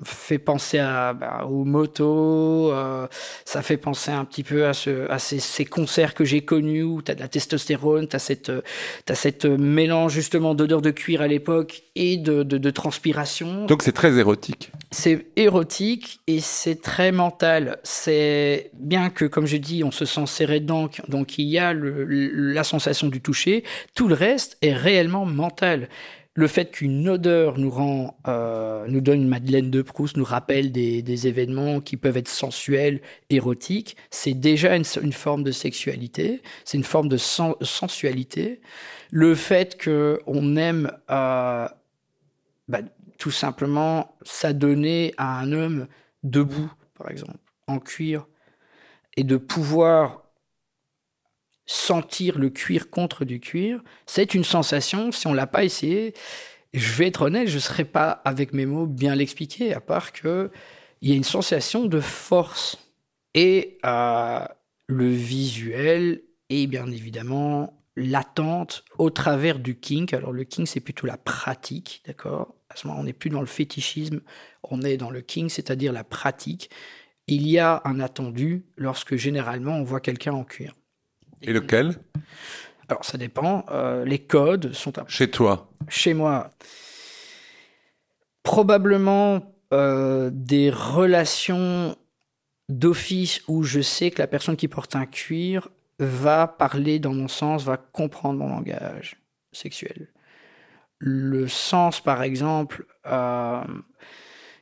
fait 0.05 0.39
penser 0.39 0.79
à, 0.79 1.13
ben, 1.13 1.45
aux 1.49 1.65
motos. 1.65 2.73
euh, 2.73 3.07
ça 3.45 3.63
fait 3.63 3.77
penser 3.77 4.11
un 4.11 4.25
petit 4.25 4.43
peu 4.43 4.67
à, 4.67 4.73
ce, 4.73 5.09
à 5.11 5.19
ces, 5.19 5.39
ces 5.39 5.65
concerts 5.65 6.15
que 6.15 6.25
j'ai 6.25 6.41
connus 6.45 6.83
où 6.83 7.01
tu 7.03 7.13
as 7.13 7.15
de 7.15 7.21
la 7.21 7.29
testostérone, 7.29 8.09
tu 8.09 8.17
as 8.17 8.19
cette, 8.19 8.51
t'as 9.05 9.15
cette 9.15 9.45
mélange 9.45 10.13
justement 10.13 10.55
d'odeur 10.55 10.83
de 10.83 10.91
cuir 10.91 11.21
à 11.23 11.29
l'époque 11.29 11.83
et 11.95 12.17
de, 12.17 12.43
de, 12.43 12.59
de 12.59 12.71
transpiration. 12.71 13.67
Donc 13.67 13.83
c'est 13.83 13.93
très 13.93 14.17
érotique. 14.19 14.73
C'est 14.91 15.27
érotique 15.37 16.21
et 16.27 16.41
c'est 16.41 16.81
très 16.81 17.13
mental. 17.13 17.79
C'est 17.85 18.71
bien 18.75 19.11
que, 19.11 19.27
comme 19.27 19.47
je 19.47 19.59
dis, 19.59 19.85
on 19.85 19.93
se 19.93 20.05
sent 20.05 20.27
serré 20.27 20.59
dedans, 20.59 20.89
donc 21.07 21.39
il 21.39 21.47
y 21.47 21.59
a 21.59 21.73
le, 21.73 22.05
le- 22.05 22.53
la 22.53 22.65
sensation 22.65 23.07
du 23.09 23.21
toucher. 23.21 23.63
Tout 23.95 24.09
le 24.09 24.15
reste 24.15 24.40
est 24.63 24.73
réellement 24.73 25.27
mental. 25.27 25.89
Le 26.35 26.47
fait 26.47 26.71
qu'une 26.71 27.09
odeur 27.09 27.59
nous 27.59 27.71
rend, 27.71 28.19
euh, 28.29 28.87
nous 28.87 29.01
donne 29.01 29.23
une 29.23 29.29
Madeleine 29.29 29.71
de 29.71 29.83
Proust, 29.83 30.17
nous 30.17 30.25
rappelle 30.25 30.71
des, 30.71 31.27
événements 31.27 31.81
qui 31.81 31.97
peuvent 31.97 32.17
être 32.17 32.29
sensuels, 32.29 33.01
érotiques, 33.31 33.97
c'est 34.11 34.35
déjà 34.35 34.77
une, 34.77 35.13
forme 35.13 35.43
de 35.43 35.51
sexualité, 35.51 36.41
c'est 36.65 36.79
une 36.79 36.85
forme 36.85 37.09
de 37.09 37.17
sen- 37.17 37.57
sensualité. 37.63 38.61
Le 39.11 39.35
fait 39.35 39.77
que 39.77 40.21
on 40.27 40.57
aime 40.57 40.93
euh, 41.11 41.69
bah, 42.69 42.81
tout 43.19 43.33
simplement 43.33 44.17
s'adonner 44.23 45.13
à 45.19 45.41
un 45.41 45.53
homme 45.53 45.89
debout, 46.23 46.73
par 46.95 47.11
exemple, 47.11 47.39
en 47.67 47.81
cuir, 47.81 48.27
et 49.17 49.25
de 49.25 49.37
pouvoir 49.37 50.30
sentir 51.71 52.37
le 52.37 52.51
cuir 52.51 52.91
contre 52.91 53.25
du 53.25 53.39
cuir, 53.39 53.81
c'est 54.05 54.35
une 54.35 54.43
sensation, 54.43 55.13
si 55.13 55.29
on 55.29 55.33
l'a 55.33 55.47
pas 55.47 55.63
essayé, 55.63 56.15
je 56.75 56.93
vais 56.95 57.07
être 57.07 57.23
honnête, 57.23 57.47
je 57.47 57.55
ne 57.55 57.61
saurais 57.61 57.85
pas 57.85 58.11
avec 58.25 58.53
mes 58.53 58.67
mots 58.67 58.87
bien 58.87 59.15
l'expliquer, 59.15 59.73
à 59.73 59.81
part 59.81 60.13
que 60.13 60.51
il 61.01 61.11
y 61.11 61.13
a 61.13 61.17
une 61.17 61.23
sensation 61.23 61.87
de 61.87 62.01
force. 62.01 62.77
Et 63.35 63.79
euh, 63.87 64.45
le 64.89 65.09
visuel 65.09 66.23
et 66.49 66.67
bien 66.67 66.91
évidemment 66.91 67.81
l'attente 67.95 68.85
au 68.99 69.11
travers 69.11 69.61
du 69.61 69.79
kink. 69.79 70.13
Alors 70.13 70.33
le 70.33 70.43
kink, 70.43 70.67
c'est 70.67 70.81
plutôt 70.81 71.07
la 71.07 71.17
pratique, 71.17 72.03
d'accord? 72.05 72.57
À 72.69 72.77
ce 72.77 72.89
moment, 72.89 72.99
on 73.01 73.05
n'est 73.05 73.13
plus 73.13 73.31
dans 73.31 73.41
le 73.41 73.47
fétichisme, 73.47 74.21
on 74.65 74.83
est 74.83 74.97
dans 74.97 75.11
le 75.11 75.21
kink, 75.21 75.53
c'est-à-dire 75.53 75.93
la 75.93 76.03
pratique. 76.03 76.71
Il 77.29 77.47
y 77.47 77.61
a 77.61 77.81
un 77.85 78.01
attendu 78.01 78.67
lorsque 78.77 79.15
généralement 79.15 79.77
on 79.77 79.85
voit 79.85 80.01
quelqu'un 80.01 80.33
en 80.33 80.43
cuir. 80.43 80.75
Et 81.43 81.53
lequel? 81.53 81.97
Alors 82.89 83.05
ça 83.05 83.19
dépend. 83.19 83.65
euh, 83.71 84.05
les 84.05 84.19
codes 84.19 84.73
sont 84.73 84.99
un 84.99 85.05
Chez 85.07 85.31
toi. 85.31 85.71
chez 85.89 86.13
moi, 86.15 86.51
probablement 88.43 89.55
euh, 89.73 90.31
des 90.33 90.71
relations 90.71 91.97
d'office 92.69 93.43
où 93.49 93.63
je 93.63 93.81
sais 93.81 94.11
que 94.11 94.21
la 94.21 94.27
personne 94.27 94.57
qui 94.57 94.69
porte 94.69 94.97
un 94.97 95.07
cuir 95.07 95.69
va 95.99 96.47
parler 96.47 96.99
dans 96.99 97.13
mon 97.13 97.29
sens, 97.29 97.65
va 97.65 97.77
comprendre 97.77 98.39
mon 98.39 98.49
langage 98.49 99.17
sexuel. 99.53 100.09
Le 100.99 101.49
sens, 101.49 102.01
par 102.01 102.23
exemple, 102.23 102.87
euh, 103.07 103.63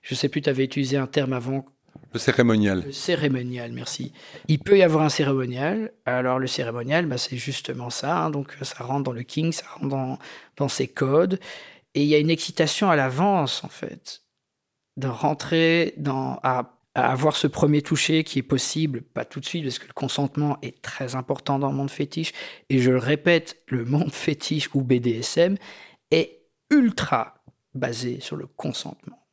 je 0.02 0.14
sais 0.14 0.28
plus, 0.28 0.40
tu 0.40 0.50
avais 0.50 0.64
utilisé 0.64 0.96
un 0.96 1.06
terme 1.06 1.32
avant, 1.32 1.64
Le 2.12 2.18
cérémonial. 2.18 2.82
le 2.86 2.92
cérémonial, 2.92 3.72
merci. 3.72 4.12
Il 4.48 4.58
peut 4.60 4.78
y 4.78 4.82
avoir 4.82 5.04
un 5.04 5.08
cérémonial. 5.10 5.92
Alors 6.06 6.38
le 6.38 6.46
cérémonial, 6.46 7.06
bah, 7.06 7.18
c'est 7.18 7.36
justement 7.36 7.90
ça. 7.90 8.16
hein. 8.24 8.30
donc 8.30 8.56
ça 8.62 8.82
rentre 8.84 9.04
dans 9.04 9.12
le 9.12 9.22
king, 9.22 9.52
ça 9.52 9.66
rentre 9.74 9.88
dans, 9.88 10.18
dans 10.56 10.68
ses 10.68 10.88
codes. 10.88 11.38
Et 11.94 12.02
il 12.02 12.08
y 12.08 12.14
a 12.14 12.18
une 12.18 12.30
excitation 12.30 12.90
à 12.90 12.96
l'avance, 12.96 13.62
en 13.64 13.68
fait, 13.68 14.22
de 14.96 15.06
rentrer 15.08 15.94
dans 15.96 16.38
à, 16.42 16.78
à 16.94 17.12
avoir 17.12 17.36
ce 17.36 17.46
premier 17.46 17.82
toucher 17.82 18.24
qui 18.24 18.38
est 18.38 18.42
possible, 18.42 19.02
pas 19.02 19.24
tout 19.24 19.40
de 19.40 19.44
suite, 19.44 19.64
parce 19.64 19.78
que 19.78 19.86
le 19.86 19.92
consentement 19.92 20.58
est 20.62 20.80
très 20.82 21.14
important 21.14 21.58
dans 21.58 21.68
le 21.70 21.76
monde 21.76 21.90
fétiche. 21.90 22.32
Et 22.70 22.78
je 22.78 22.90
le 22.90 22.98
répète, 22.98 23.62
le 23.68 23.84
monde 23.84 24.12
fétiche 24.12 24.70
ou 24.74 24.82
BDSM 24.82 25.56
est 26.10 26.40
ultra 26.70 27.34
basé 27.74 28.20
sur 28.20 28.36
le 28.36 28.46
consentement. 28.46 29.27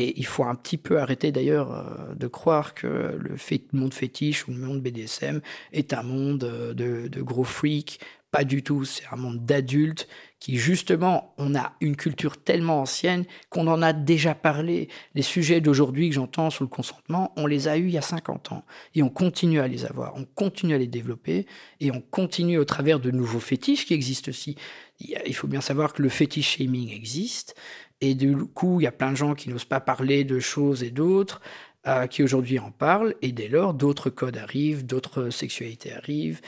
Et 0.00 0.18
il 0.18 0.24
faut 0.24 0.44
un 0.44 0.54
petit 0.54 0.78
peu 0.78 0.98
arrêter 0.98 1.30
d'ailleurs 1.30 1.72
euh, 1.72 2.14
de 2.14 2.26
croire 2.26 2.72
que 2.72 3.18
le 3.18 3.36
monde 3.74 3.92
fétiche 3.92 4.48
ou 4.48 4.50
le 4.50 4.56
monde 4.56 4.80
BDSM 4.80 5.42
est 5.74 5.92
un 5.92 6.02
monde 6.02 6.44
euh, 6.44 6.72
de, 6.72 7.20
gros 7.20 7.44
freaks. 7.44 8.00
Pas 8.30 8.44
du 8.44 8.62
tout, 8.62 8.86
c'est 8.86 9.04
un 9.12 9.16
monde 9.16 9.44
d'adultes 9.44 10.08
qui 10.38 10.56
justement, 10.56 11.34
on 11.36 11.54
a 11.54 11.74
une 11.82 11.96
culture 11.96 12.42
tellement 12.42 12.80
ancienne 12.80 13.26
qu'on 13.50 13.66
en 13.66 13.82
a 13.82 13.92
déjà 13.92 14.34
parlé. 14.34 14.88
Les 15.14 15.20
sujets 15.20 15.60
d'aujourd'hui 15.60 16.08
que 16.08 16.14
j'entends 16.14 16.48
sur 16.48 16.64
le 16.64 16.70
consentement, 16.70 17.34
on 17.36 17.46
les 17.46 17.68
a 17.68 17.76
eus 17.76 17.88
il 17.88 17.90
y 17.90 17.98
a 17.98 18.02
50 18.02 18.52
ans. 18.52 18.64
Et 18.94 19.02
on 19.02 19.10
continue 19.10 19.60
à 19.60 19.68
les 19.68 19.84
avoir, 19.84 20.14
on 20.16 20.24
continue 20.24 20.74
à 20.74 20.78
les 20.78 20.86
développer 20.86 21.44
et 21.80 21.90
on 21.90 22.00
continue 22.00 22.56
au 22.56 22.64
travers 22.64 23.00
de 23.00 23.10
nouveaux 23.10 23.40
fétiches 23.40 23.84
qui 23.84 23.92
existent 23.92 24.30
aussi. 24.30 24.56
Il 25.00 25.34
faut 25.34 25.48
bien 25.48 25.60
savoir 25.60 25.92
que 25.92 26.02
le 26.02 26.08
fétiche 26.08 26.56
shaming 26.56 26.90
existe. 26.90 27.54
Et 28.00 28.14
du 28.14 28.36
coup, 28.36 28.80
il 28.80 28.84
y 28.84 28.86
a 28.86 28.92
plein 28.92 29.10
de 29.10 29.16
gens 29.16 29.34
qui 29.34 29.50
n'osent 29.50 29.64
pas 29.64 29.80
parler 29.80 30.24
de 30.24 30.40
choses 30.40 30.82
et 30.82 30.90
d'autres, 30.90 31.40
euh, 31.86 32.06
qui 32.06 32.22
aujourd'hui 32.22 32.58
en 32.58 32.70
parlent. 32.70 33.14
Et 33.22 33.32
dès 33.32 33.48
lors, 33.48 33.74
d'autres 33.74 34.10
codes 34.10 34.38
arrivent, 34.38 34.86
d'autres 34.86 35.30
sexualités 35.30 35.92
arrivent. 35.92 36.40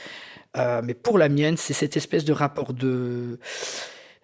Euh, 0.57 0.81
mais 0.83 0.93
pour 0.93 1.17
la 1.17 1.29
mienne, 1.29 1.57
c'est 1.57 1.73
cette 1.73 1.97
espèce 1.97 2.25
de 2.25 2.33
rapport 2.33 2.73
de, 2.73 3.39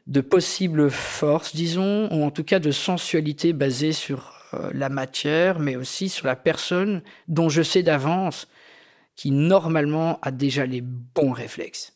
de 0.08 0.22
possible 0.22 0.90
force, 0.90 1.56
disons, 1.56 2.10
ou 2.12 2.24
en 2.24 2.32
tout 2.32 2.44
cas 2.44 2.60
de 2.60 2.72
sensualité 2.72 3.54
basée 3.54 3.92
sur 3.92 4.34
euh, 4.54 4.72
la 4.74 4.90
matière, 4.90 5.60
mais 5.60 5.76
aussi 5.76 6.10
sur 6.10 6.26
la 6.26 6.36
personne 6.36 7.02
dont 7.28 7.50
je 7.50 7.62
sais 7.62 7.84
d'avance 7.84 8.48
qui 9.16 9.32
normalement 9.32 10.20
a 10.22 10.32
déjà 10.32 10.66
les 10.66 10.82
bons 10.82 11.32
réflexes. 11.32 11.94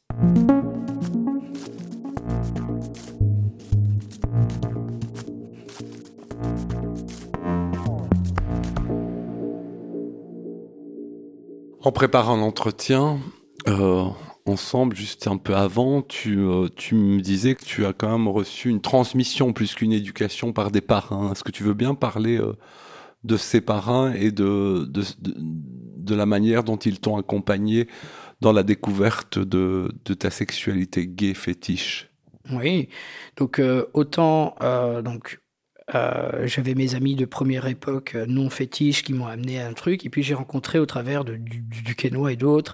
En 11.84 11.92
préparant 11.92 12.38
l'entretien, 12.38 13.20
euh, 13.68 14.06
ensemble, 14.46 14.96
juste 14.96 15.28
un 15.28 15.36
peu 15.36 15.54
avant, 15.54 16.02
tu, 16.02 16.40
euh, 16.40 16.70
tu 16.74 16.96
me 16.96 17.20
disais 17.20 17.56
que 17.56 17.66
tu 17.66 17.86
as 17.86 17.92
quand 17.92 18.10
même 18.10 18.30
reçu 18.30 18.70
une 18.70 18.80
transmission 18.80 19.52
plus 19.52 19.76
qu'une 19.76 19.92
éducation 19.92 20.54
par 20.54 20.72
des 20.72 20.80
parrains. 20.80 21.34
Est-ce 21.34 21.44
que 21.44 21.52
tu 21.52 21.64
veux 21.64 21.74
bien 21.74 21.94
parler 21.94 22.38
euh, 22.38 22.54
de 23.26 23.36
ces 23.36 23.60
parrains 23.60 24.14
et 24.14 24.32
de, 24.32 24.86
de, 24.86 25.04
de, 25.20 26.16
la 26.16 26.26
manière 26.26 26.64
dont 26.64 26.78
ils 26.78 27.02
t'ont 27.02 27.18
accompagné 27.18 27.90
dans 28.40 28.54
la 28.54 28.64
découverte 28.64 29.38
de, 29.38 29.92
de 30.06 30.14
ta 30.14 30.30
sexualité 30.30 31.06
gay 31.06 31.34
fétiche? 31.34 32.10
Oui, 32.50 32.88
donc 33.36 33.62
autant 33.94 34.56
donc 35.04 35.40
euh, 35.94 36.48
j'avais 36.48 36.76
mes 36.76 36.96
amis 36.96 37.16
de 37.16 37.26
première 37.26 37.68
époque 37.68 38.14
euh, 38.16 38.26
non 38.26 38.50
fétiches 38.50 39.04
qui 39.04 39.14
m'ont 39.14 39.28
amené 39.28 39.62
à 39.62 39.68
un 39.68 39.74
truc, 39.74 40.06
et 40.06 40.10
puis 40.10 40.24
j'ai 40.24 40.34
rencontré 40.34 40.80
au 40.80 40.86
travers 40.86 41.26
de, 41.26 41.36
du, 41.36 41.60
du 41.62 41.96
Kenoa 41.96 42.32
et 42.32 42.36
d'autres 42.36 42.74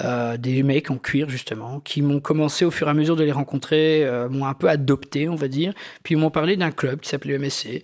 euh, 0.00 0.36
des 0.36 0.62
mecs 0.62 0.90
en 0.90 0.96
cuir 0.96 1.28
justement 1.28 1.80
qui 1.80 2.02
m'ont 2.02 2.20
commencé 2.20 2.64
au 2.64 2.70
fur 2.70 2.88
et 2.88 2.90
à 2.90 2.94
mesure 2.94 3.16
de 3.16 3.24
les 3.24 3.32
rencontrer, 3.32 4.04
euh, 4.04 4.28
m'ont 4.28 4.46
un 4.46 4.54
peu 4.54 4.68
adopté 4.68 5.28
on 5.28 5.36
va 5.36 5.48
dire, 5.48 5.72
puis 6.02 6.14
ils 6.14 6.18
m'ont 6.18 6.30
parlé 6.30 6.56
d'un 6.56 6.72
club 6.72 7.00
qui 7.00 7.08
s'appelait 7.08 7.38
MSC 7.38 7.82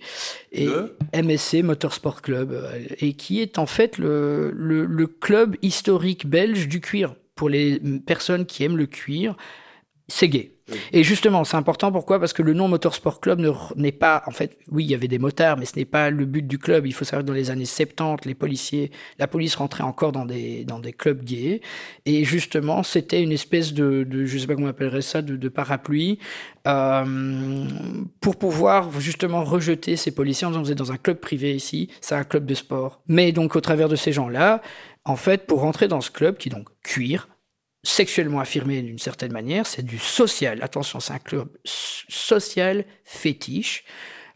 et 0.51 0.69
MSC 1.13 1.63
Motorsport 1.63 2.21
Club 2.21 2.69
et 2.99 3.13
qui 3.13 3.41
est 3.41 3.57
en 3.59 3.65
fait 3.65 3.97
le, 3.97 4.51
le, 4.51 4.85
le 4.85 5.07
club 5.07 5.55
historique 5.61 6.27
belge 6.27 6.67
du 6.67 6.81
cuir 6.81 7.15
pour 7.35 7.49
les 7.49 7.81
personnes 8.05 8.45
qui 8.45 8.63
aiment 8.63 8.77
le 8.77 8.85
cuir. 8.85 9.35
C'est 10.07 10.29
gay. 10.29 10.51
Et 10.91 11.03
justement, 11.03 11.43
c'est 11.43 11.57
important. 11.57 11.91
Pourquoi? 11.91 12.19
Parce 12.19 12.33
que 12.33 12.41
le 12.41 12.53
nom 12.53 12.67
Motorsport 12.67 13.19
Club 13.19 13.39
n'est 13.75 13.91
pas, 13.91 14.23
en 14.25 14.31
fait, 14.31 14.57
oui, 14.71 14.83
il 14.83 14.89
y 14.89 14.95
avait 14.95 15.07
des 15.07 15.19
motards, 15.19 15.57
mais 15.57 15.65
ce 15.65 15.75
n'est 15.75 15.85
pas 15.85 16.09
le 16.09 16.25
but 16.25 16.45
du 16.45 16.57
club. 16.57 16.87
Il 16.87 16.93
faut 16.93 17.05
savoir 17.05 17.23
que 17.23 17.27
dans 17.27 17.33
les 17.33 17.51
années 17.51 17.65
70, 17.65 18.25
les 18.25 18.33
policiers, 18.33 18.91
la 19.19 19.27
police 19.27 19.55
rentrait 19.55 19.83
encore 19.83 20.11
dans 20.11 20.25
des 20.25 20.63
dans 20.65 20.79
des 20.79 20.93
clubs 20.93 21.23
gays. 21.23 21.61
Et 22.05 22.23
justement, 22.23 22.81
c'était 22.83 23.21
une 23.21 23.31
espèce 23.31 23.73
de, 23.73 24.03
de, 24.03 24.25
je 24.25 24.37
sais 24.37 24.47
pas 24.47 24.55
comment 24.55 24.67
on 24.67 24.71
appellerait 24.71 25.01
ça, 25.01 25.21
de, 25.21 25.35
de 25.35 25.49
parapluie 25.49 26.19
euh, 26.67 27.65
pour 28.19 28.37
pouvoir 28.37 28.99
justement 28.99 29.43
rejeter 29.43 29.95
ces 29.95 30.11
policiers 30.11 30.47
en 30.47 30.51
disant 30.51 30.63
vous 30.63 30.71
êtes 30.71 30.77
dans 30.77 30.91
un 30.91 30.97
club 30.97 31.19
privé 31.19 31.55
ici, 31.55 31.89
c'est 32.01 32.15
un 32.15 32.23
club 32.23 32.45
de 32.45 32.55
sport. 32.55 33.01
Mais 33.07 33.31
donc 33.31 33.55
au 33.55 33.61
travers 33.61 33.89
de 33.89 33.95
ces 33.95 34.11
gens-là, 34.11 34.61
en 35.03 35.15
fait, 35.15 35.45
pour 35.45 35.61
rentrer 35.61 35.87
dans 35.87 36.01
ce 36.01 36.09
club 36.09 36.37
qui 36.37 36.49
est 36.49 36.51
donc 36.51 36.69
cuir, 36.83 37.27
sexuellement 37.85 38.39
affirmé 38.39 38.81
d'une 38.81 38.99
certaine 38.99 39.31
manière, 39.31 39.65
c'est 39.65 39.85
du 39.85 39.97
social. 39.97 40.61
Attention, 40.61 40.99
c'est 40.99 41.13
un 41.13 41.19
club 41.19 41.49
social 41.63 42.85
fétiche 43.03 43.85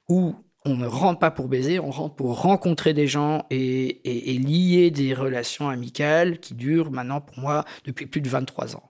où 0.08 0.36
on 0.66 0.76
ne 0.76 0.86
rentre 0.86 1.20
pas 1.20 1.32
pour 1.32 1.48
baiser, 1.48 1.80
on 1.80 1.90
rentre 1.90 2.16
pour 2.16 2.42
rencontrer 2.42 2.94
des 2.94 3.08
gens 3.08 3.46
et, 3.50 4.02
lier 4.06 4.92
des 4.92 5.14
relations 5.14 5.70
amicales 5.70 6.40
qui 6.40 6.54
durent 6.54 6.92
maintenant 6.92 7.22
pour 7.22 7.40
moi 7.40 7.66
depuis 7.86 8.06
plus 8.06 8.22
de 8.22 8.30
23 8.30 8.76
ans. 8.76 8.88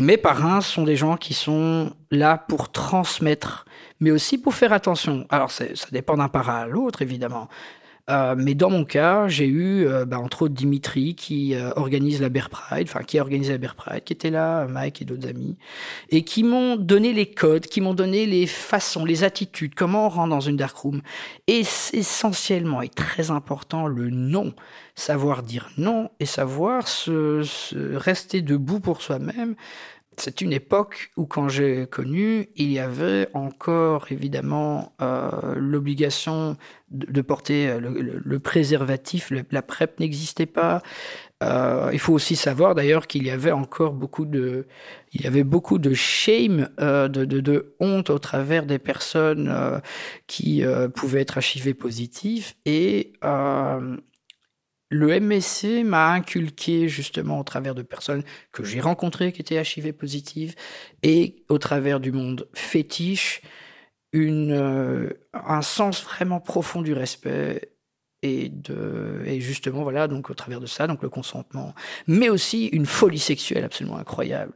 Mes 0.00 0.16
parrains 0.16 0.60
sont 0.60 0.82
des 0.82 0.96
gens 0.96 1.16
qui 1.16 1.32
sont 1.32 1.92
là 2.10 2.36
pour 2.36 2.72
transmettre, 2.72 3.64
mais 4.00 4.10
aussi 4.10 4.38
pour 4.38 4.54
faire 4.54 4.72
attention. 4.72 5.26
Alors 5.30 5.50
ça 5.50 5.64
dépend 5.92 6.16
d'un 6.16 6.28
parrain 6.28 6.62
à 6.62 6.66
l'autre 6.66 7.00
évidemment. 7.02 7.48
Euh, 8.10 8.34
mais 8.36 8.54
dans 8.54 8.68
mon 8.68 8.84
cas, 8.84 9.28
j'ai 9.28 9.46
eu, 9.46 9.86
euh, 9.86 10.04
bah, 10.04 10.18
entre 10.18 10.42
autres, 10.42 10.54
Dimitri 10.54 11.14
qui 11.14 11.54
euh, 11.54 11.70
organise 11.76 12.20
la 12.20 12.28
Bear 12.28 12.50
Pride, 12.50 12.86
enfin 12.86 13.02
qui 13.02 13.18
a 13.18 13.22
organisé 13.22 13.52
la 13.52 13.58
Bear 13.58 13.74
Pride, 13.74 14.04
qui 14.04 14.12
était 14.12 14.28
là, 14.28 14.66
Mike 14.66 15.00
et 15.00 15.04
d'autres 15.06 15.26
amis, 15.26 15.56
et 16.10 16.22
qui 16.22 16.44
m'ont 16.44 16.76
donné 16.76 17.14
les 17.14 17.30
codes, 17.30 17.66
qui 17.66 17.80
m'ont 17.80 17.94
donné 17.94 18.26
les 18.26 18.46
façons, 18.46 19.06
les 19.06 19.24
attitudes, 19.24 19.74
comment 19.74 20.06
on 20.06 20.08
rentre 20.10 20.28
dans 20.30 20.40
une 20.40 20.56
dark 20.56 20.76
room. 20.76 21.00
Et 21.46 21.60
essentiellement 21.60 22.82
et 22.82 22.90
très 22.90 23.30
important, 23.30 23.86
le 23.86 24.10
non. 24.10 24.52
Savoir 24.96 25.42
dire 25.42 25.70
non 25.78 26.10
et 26.20 26.26
savoir 26.26 26.86
se, 26.86 27.42
se 27.42 27.96
rester 27.96 28.42
debout 28.42 28.80
pour 28.80 29.02
soi-même, 29.02 29.56
c'est 30.20 30.40
une 30.40 30.52
époque 30.52 31.10
où, 31.16 31.26
quand 31.26 31.48
j'ai 31.48 31.86
connu, 31.86 32.48
il 32.56 32.72
y 32.72 32.78
avait 32.78 33.28
encore 33.34 34.06
évidemment 34.10 34.92
euh, 35.00 35.54
l'obligation 35.56 36.56
de, 36.90 37.22
porter 37.22 37.78
le, 37.78 38.38
préservatif. 38.38 39.32
la 39.50 39.62
PrEP 39.62 40.00
n'existait 40.00 40.46
pas. 40.46 40.82
Euh, 41.42 41.90
il 41.92 41.98
faut 41.98 42.12
aussi 42.12 42.36
savoir 42.36 42.74
d'ailleurs 42.74 43.06
qu'il 43.06 43.24
y 43.26 43.30
avait 43.30 43.50
encore 43.50 43.92
beaucoup 43.92 44.24
de, 44.24 44.66
il 45.12 45.22
y 45.22 45.26
avait 45.26 45.44
beaucoup 45.44 45.78
de 45.78 45.92
shame, 45.92 46.68
euh, 46.80 47.08
de, 47.08 47.24
de, 47.24 47.74
honte 47.80 48.10
au 48.10 48.18
travers 48.18 48.66
des 48.66 48.78
personnes 48.78 49.52
qui 50.26 50.62
pouvaient 50.94 51.22
être 51.22 51.38
HIV 51.38 51.74
positives 51.74 52.52
et 52.64 53.12
le 54.90 55.18
MSC 55.20 55.82
m'a 55.84 56.12
inculqué 56.12 56.88
justement 56.88 57.40
au 57.40 57.44
travers 57.44 57.74
de 57.74 57.82
personnes 57.82 58.22
que 58.52 58.64
j'ai 58.64 58.80
rencontrées 58.80 59.32
qui 59.32 59.40
étaient 59.40 59.60
HIV 59.60 59.92
positives 59.92 60.54
et 61.02 61.44
au 61.48 61.58
travers 61.58 62.00
du 62.00 62.12
monde 62.12 62.48
fétiche 62.54 63.42
euh, 64.14 65.10
un 65.32 65.62
sens 65.62 66.02
vraiment 66.04 66.40
profond 66.40 66.82
du 66.82 66.92
respect 66.92 67.70
et 68.22 68.50
justement 69.40 69.82
voilà 69.82 70.08
donc 70.08 70.30
au 70.30 70.34
travers 70.34 70.60
de 70.60 70.66
ça 70.66 70.86
donc 70.86 71.02
le 71.02 71.10
consentement 71.10 71.74
mais 72.06 72.30
aussi 72.30 72.66
une 72.68 72.86
folie 72.86 73.18
sexuelle 73.18 73.64
absolument 73.64 73.98
incroyable 73.98 74.54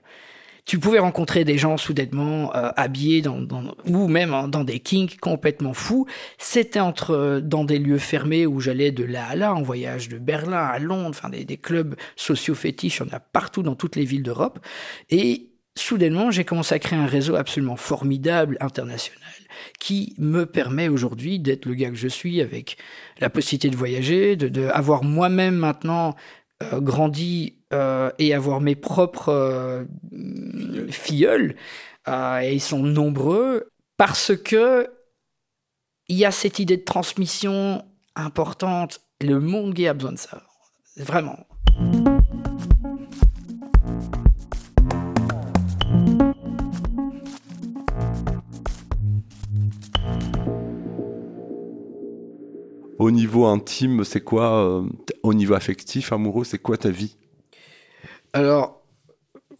tu 0.68 0.78
pouvais 0.78 0.98
rencontrer 0.98 1.46
des 1.46 1.56
gens 1.56 1.78
soudainement 1.78 2.54
euh, 2.54 2.68
habillés 2.76 3.22
dans, 3.22 3.40
dans, 3.40 3.74
ou 3.86 4.06
même 4.06 4.50
dans 4.50 4.64
des 4.64 4.80
kinks 4.80 5.18
complètement 5.18 5.72
fous. 5.72 6.06
C'était 6.36 6.78
entre 6.78 7.12
euh, 7.12 7.40
dans 7.40 7.64
des 7.64 7.78
lieux 7.78 7.96
fermés 7.96 8.46
où 8.46 8.60
j'allais 8.60 8.92
de 8.92 9.02
là 9.02 9.28
à 9.28 9.34
là 9.34 9.54
en 9.54 9.62
voyage 9.62 10.10
de 10.10 10.18
Berlin 10.18 10.58
à 10.58 10.78
Londres, 10.78 11.16
enfin 11.18 11.30
des, 11.30 11.46
des 11.46 11.56
clubs 11.56 11.96
sociaux 12.16 12.54
fétiches, 12.54 13.00
on 13.00 13.08
a 13.14 13.18
partout 13.18 13.62
dans 13.62 13.76
toutes 13.76 13.96
les 13.96 14.04
villes 14.04 14.22
d'Europe. 14.22 14.58
Et 15.08 15.48
soudainement, 15.74 16.30
j'ai 16.30 16.44
commencé 16.44 16.74
à 16.74 16.78
créer 16.78 16.98
un 16.98 17.06
réseau 17.06 17.36
absolument 17.36 17.76
formidable 17.76 18.58
international 18.60 19.22
qui 19.80 20.14
me 20.18 20.44
permet 20.44 20.88
aujourd'hui 20.88 21.38
d'être 21.38 21.64
le 21.64 21.74
gars 21.74 21.88
que 21.88 21.96
je 21.96 22.08
suis 22.08 22.42
avec 22.42 22.76
la 23.20 23.30
possibilité 23.30 23.70
de 23.70 23.76
voyager, 23.76 24.36
de, 24.36 24.48
de 24.48 24.66
avoir 24.66 25.02
moi-même 25.02 25.56
maintenant 25.56 26.14
euh, 26.60 26.80
grandi 26.80 27.54
euh, 27.72 28.10
et 28.18 28.34
avoir 28.34 28.60
mes 28.60 28.74
propres 28.74 29.28
euh, 29.28 29.84
filleuls, 30.90 31.56
euh, 32.08 32.40
et 32.40 32.54
ils 32.54 32.60
sont 32.60 32.82
nombreux, 32.82 33.70
parce 33.96 34.36
que 34.36 34.88
il 36.08 36.16
y 36.16 36.24
a 36.24 36.30
cette 36.30 36.58
idée 36.58 36.78
de 36.78 36.84
transmission 36.84 37.84
importante. 38.14 39.00
Le 39.20 39.40
monde 39.40 39.74
gay 39.74 39.88
a 39.88 39.94
besoin 39.94 40.12
de 40.12 40.18
ça. 40.18 40.42
Vraiment. 40.96 41.46
Au 52.98 53.12
niveau 53.12 53.46
intime, 53.46 54.02
c'est 54.02 54.20
quoi 54.20 54.64
euh, 54.64 54.88
Au 55.22 55.32
niveau 55.32 55.54
affectif, 55.54 56.12
amoureux, 56.12 56.44
c'est 56.44 56.58
quoi 56.58 56.76
ta 56.76 56.90
vie? 56.90 57.16
Alors, 58.32 58.82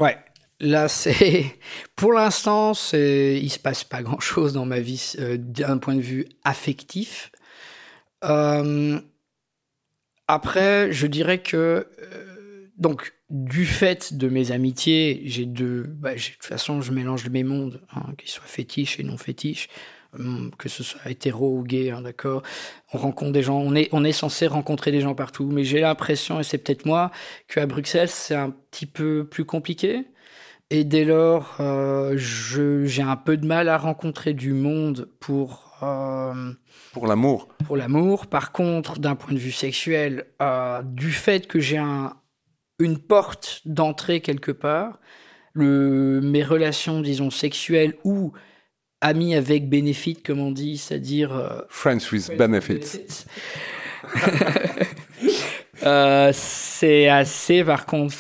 ouais, 0.00 0.18
là, 0.61 0.88
c'est. 0.88 1.59
Pour 1.97 2.12
l'instant, 2.12 2.75
c'est... 2.75 3.38
il 3.42 3.51
se 3.51 3.59
passe 3.59 3.85
pas 3.85 4.03
grand 4.03 4.21
chose 4.21 4.53
dans 4.53 4.66
ma 4.66 4.81
vie 4.81 5.14
euh, 5.18 5.37
d'un 5.38 5.79
point 5.79 5.94
de 5.94 6.01
vue 6.01 6.27
affectif. 6.44 7.31
Euh, 8.25 9.01
après, 10.27 10.92
je 10.92 11.07
dirais 11.07 11.42
que. 11.42 11.87
Euh, 12.03 12.68
donc, 12.77 13.14
du 13.29 13.66
fait 13.66 14.14
de 14.14 14.29
mes 14.29 14.53
amitiés, 14.53 15.23
j'ai 15.25 15.47
deux. 15.47 15.85
Bah, 15.88 16.14
de 16.14 16.21
toute 16.21 16.44
façon, 16.44 16.81
je 16.81 16.92
mélange 16.92 17.29
mes 17.29 17.42
mondes, 17.42 17.83
hein, 17.94 18.14
qu'ils 18.16 18.31
soient 18.31 18.47
fétiches 18.47 19.01
et 19.01 19.03
non 19.03 19.18
fétiches. 19.18 19.68
Hum, 20.18 20.51
que 20.57 20.71
ce 20.71 20.83
soit 20.83 21.11
hétéro 21.11 21.59
ou 21.59 21.62
gay, 21.62 21.90
hein, 21.90 22.01
d'accord. 22.01 22.42
On 22.94 22.99
rencontre 22.99 23.33
des 23.33 23.42
gens, 23.42 23.59
on 23.59 23.75
est, 23.75 23.90
on 23.92 24.05
est 24.05 24.12
censé 24.12 24.47
rencontrer 24.47 24.90
des 24.90 25.03
gens 25.03 25.14
partout, 25.14 25.44
mais 25.44 25.64
j'ai 25.64 25.81
l'impression, 25.81 26.40
et 26.40 26.44
c'est 26.44 26.57
peut-être 26.57 26.87
moi, 26.87 27.11
qu'à 27.47 27.66
Bruxelles, 27.66 28.09
c'est 28.09 28.35
un 28.35 28.49
petit 28.51 28.87
peu 28.87 29.27
plus 29.31 29.44
compliqué. 29.44 30.07
Et 30.70 30.85
dès 30.85 31.04
lors, 31.04 31.57
euh, 31.61 32.14
j'ai 32.18 33.02
un 33.02 33.16
peu 33.16 33.38
de 33.38 33.46
mal 33.46 33.70
à 33.70 33.78
rencontrer 33.78 34.35
du 34.35 34.52
monde 34.52 35.09
pour... 35.18 35.78
Euh, 35.83 36.52
pour 36.92 37.07
l'amour. 37.07 37.48
Pour 37.64 37.78
l'amour. 37.78 38.26
Par 38.26 38.52
contre, 38.52 38.98
d'un 38.98 39.14
point 39.16 39.33
de 39.33 39.38
vue 39.38 39.52
sexuel, 39.52 40.26
euh, 40.42 40.83
du 40.83 41.11
fait 41.11 41.46
que 41.46 41.59
j'ai 41.59 41.78
un, 41.78 42.16
une 42.78 42.98
porte 42.98 43.62
d'entrée 43.64 44.20
quelque 44.20 44.52
part, 44.52 44.98
le, 45.54 46.20
mes 46.22 46.44
relations, 46.44 47.00
disons, 47.00 47.31
sexuelles 47.31 47.94
ou 48.04 48.33
amis 49.00 49.35
avec 49.35 49.70
bénéfice, 49.70 50.18
comme 50.22 50.40
on 50.40 50.50
dit, 50.50 50.76
c'est-à-dire... 50.76 51.64
Friends 51.70 52.12
with 52.12 52.37
benefits. 52.37 53.04
c'est 56.33 57.09
assez, 57.09 57.64
par 57.64 57.87
contre, 57.87 58.14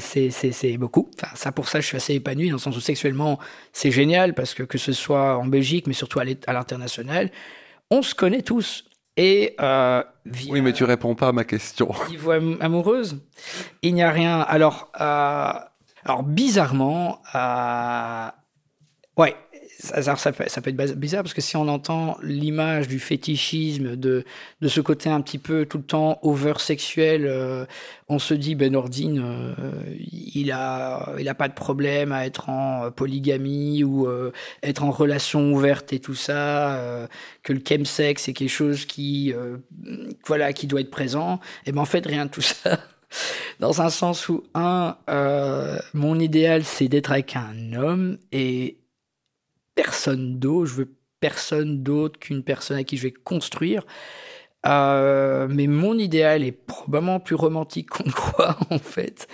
c'est 0.00 0.76
beaucoup. 0.78 1.10
Enfin, 1.14 1.34
ça, 1.34 1.52
pour 1.52 1.68
ça, 1.68 1.80
je 1.80 1.86
suis 1.86 1.96
assez 1.96 2.14
épanoui, 2.14 2.48
dans 2.48 2.56
le 2.56 2.60
sens 2.60 2.76
où 2.76 2.80
sexuellement, 2.80 3.38
c'est 3.72 3.90
génial, 3.90 4.34
parce 4.34 4.54
que 4.54 4.62
que 4.62 4.78
ce 4.78 4.92
soit 4.92 5.36
en 5.38 5.46
Belgique, 5.46 5.86
mais 5.86 5.94
surtout 5.94 6.20
à 6.20 6.52
l'international, 6.52 7.30
on 7.90 8.02
se 8.02 8.14
connaît 8.14 8.42
tous. 8.42 8.84
Et 9.16 9.56
euh, 9.60 10.02
via, 10.26 10.52
oui, 10.52 10.60
mais 10.60 10.72
tu 10.72 10.84
réponds 10.84 11.16
pas 11.16 11.28
à 11.28 11.32
ma 11.32 11.44
question. 11.44 11.90
Niveau 12.08 12.30
amoureuse, 12.30 13.20
il 13.82 13.94
n'y 13.94 14.02
a 14.02 14.12
rien. 14.12 14.40
Alors, 14.40 14.92
euh, 15.00 15.52
alors 16.04 16.22
bizarrement, 16.22 17.20
euh, 17.34 18.28
ouais, 19.16 19.34
ça, 19.80 20.16
ça, 20.16 20.32
peut, 20.32 20.44
ça, 20.48 20.60
peut, 20.60 20.70
être 20.70 20.98
bizarre 20.98 21.22
parce 21.22 21.34
que 21.34 21.40
si 21.40 21.56
on 21.56 21.68
entend 21.68 22.18
l'image 22.20 22.88
du 22.88 22.98
fétichisme, 22.98 23.94
de, 23.94 24.24
de 24.60 24.68
ce 24.68 24.80
côté 24.80 25.08
un 25.08 25.20
petit 25.20 25.38
peu 25.38 25.66
tout 25.66 25.78
le 25.78 25.84
temps 25.84 26.18
over-sexuel, 26.22 27.26
euh, 27.26 27.64
on 28.08 28.18
se 28.18 28.34
dit, 28.34 28.56
Ben 28.56 28.72
Nordine, 28.72 29.22
euh, 29.24 29.54
il 30.34 30.50
a, 30.50 31.14
il 31.20 31.28
a 31.28 31.34
pas 31.34 31.46
de 31.46 31.54
problème 31.54 32.10
à 32.10 32.26
être 32.26 32.48
en 32.48 32.90
polygamie 32.90 33.84
ou 33.84 34.08
euh, 34.08 34.32
être 34.64 34.82
en 34.82 34.90
relation 34.90 35.52
ouverte 35.52 35.92
et 35.92 36.00
tout 36.00 36.16
ça, 36.16 37.08
que 37.44 37.52
le 37.52 37.60
chemsex 37.66 38.24
c'est 38.24 38.32
quelque 38.32 38.48
chose 38.48 38.84
qui, 38.84 39.32
voilà, 40.26 40.52
qui 40.52 40.66
doit 40.66 40.80
être 40.80 40.90
présent. 40.90 41.38
Et 41.66 41.72
ben 41.72 41.82
en 41.82 41.84
fait, 41.84 42.04
rien 42.04 42.26
de 42.26 42.30
tout 42.30 42.40
ça. 42.40 42.80
Dans 43.60 43.80
un 43.80 43.90
sens 43.90 44.28
où, 44.28 44.42
un, 44.54 44.96
mon 45.94 46.18
idéal, 46.18 46.64
c'est 46.64 46.88
d'être 46.88 47.12
avec 47.12 47.36
un 47.36 47.74
homme 47.74 48.18
et 48.32 48.78
personne 49.78 50.40
d'autre, 50.40 50.66
je 50.66 50.74
veux 50.74 50.92
personne 51.20 51.84
d'autre 51.84 52.18
qu'une 52.18 52.42
personne 52.42 52.78
à 52.78 52.82
qui 52.82 52.96
je 52.96 53.04
vais 53.04 53.12
construire. 53.12 53.86
Euh, 54.66 55.46
mais 55.48 55.68
mon 55.68 55.96
idéal 55.96 56.42
est 56.42 56.50
probablement 56.50 57.20
plus 57.20 57.36
romantique 57.36 57.88
qu'on 57.88 58.10
croit 58.10 58.58
en 58.70 58.80
fait, 58.80 59.28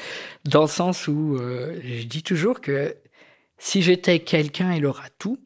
dans 0.44 0.60
le 0.60 0.68
sens 0.68 1.08
où 1.08 1.36
euh, 1.36 1.80
je 1.82 2.04
dis 2.04 2.22
toujours 2.22 2.60
que 2.60 2.94
si 3.56 3.80
j'étais 3.80 4.18
quelqu'un, 4.18 4.74
il 4.74 4.84
aura 4.84 5.08
tout. 5.18 5.38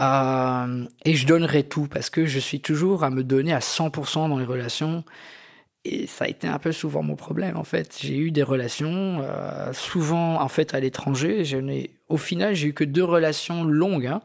Euh, 0.00 0.84
et 1.04 1.14
je 1.14 1.26
donnerais 1.26 1.64
tout 1.64 1.88
parce 1.88 2.08
que 2.08 2.24
je 2.24 2.38
suis 2.38 2.60
toujours 2.60 3.02
à 3.02 3.10
me 3.10 3.24
donner 3.24 3.52
à 3.52 3.58
100% 3.58 4.28
dans 4.28 4.38
les 4.38 4.44
relations 4.44 5.02
et 5.88 6.06
ça 6.06 6.24
a 6.24 6.28
été 6.28 6.46
un 6.46 6.58
peu 6.58 6.72
souvent 6.72 7.02
mon 7.02 7.16
problème 7.16 7.56
en 7.56 7.64
fait. 7.64 7.98
J'ai 8.00 8.16
eu 8.16 8.30
des 8.30 8.42
relations 8.42 9.20
euh, 9.22 9.72
souvent 9.72 10.40
en 10.40 10.48
fait 10.48 10.74
à 10.74 10.80
l'étranger. 10.80 11.42
Au 12.08 12.16
final, 12.16 12.54
j'ai 12.54 12.68
eu 12.68 12.74
que 12.74 12.84
deux 12.84 13.04
relations 13.04 13.64
longues 13.64 14.06
hein, 14.06 14.20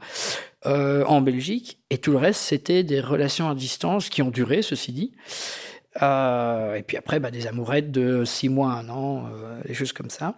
euh, 0.65 1.03
en 1.05 1.21
Belgique 1.21 1.79
et 1.89 1.97
tout 1.97 2.11
le 2.11 2.17
reste 2.17 2.41
c'était 2.41 2.83
des 2.83 2.99
relations 2.99 3.49
à 3.49 3.55
distance 3.55 4.09
qui 4.09 4.21
ont 4.21 4.31
duré, 4.31 4.61
ceci 4.61 4.91
dit. 4.91 5.11
Euh, 6.01 6.75
et 6.75 6.83
puis 6.83 6.97
après, 6.97 7.19
bah, 7.19 7.31
des 7.31 7.47
amourettes 7.47 7.91
de 7.91 8.25
six 8.25 8.49
mois, 8.49 8.71
un 8.71 8.89
an, 8.89 9.29
des 9.65 9.73
choses 9.73 9.93
comme 9.93 10.09
ça. 10.09 10.35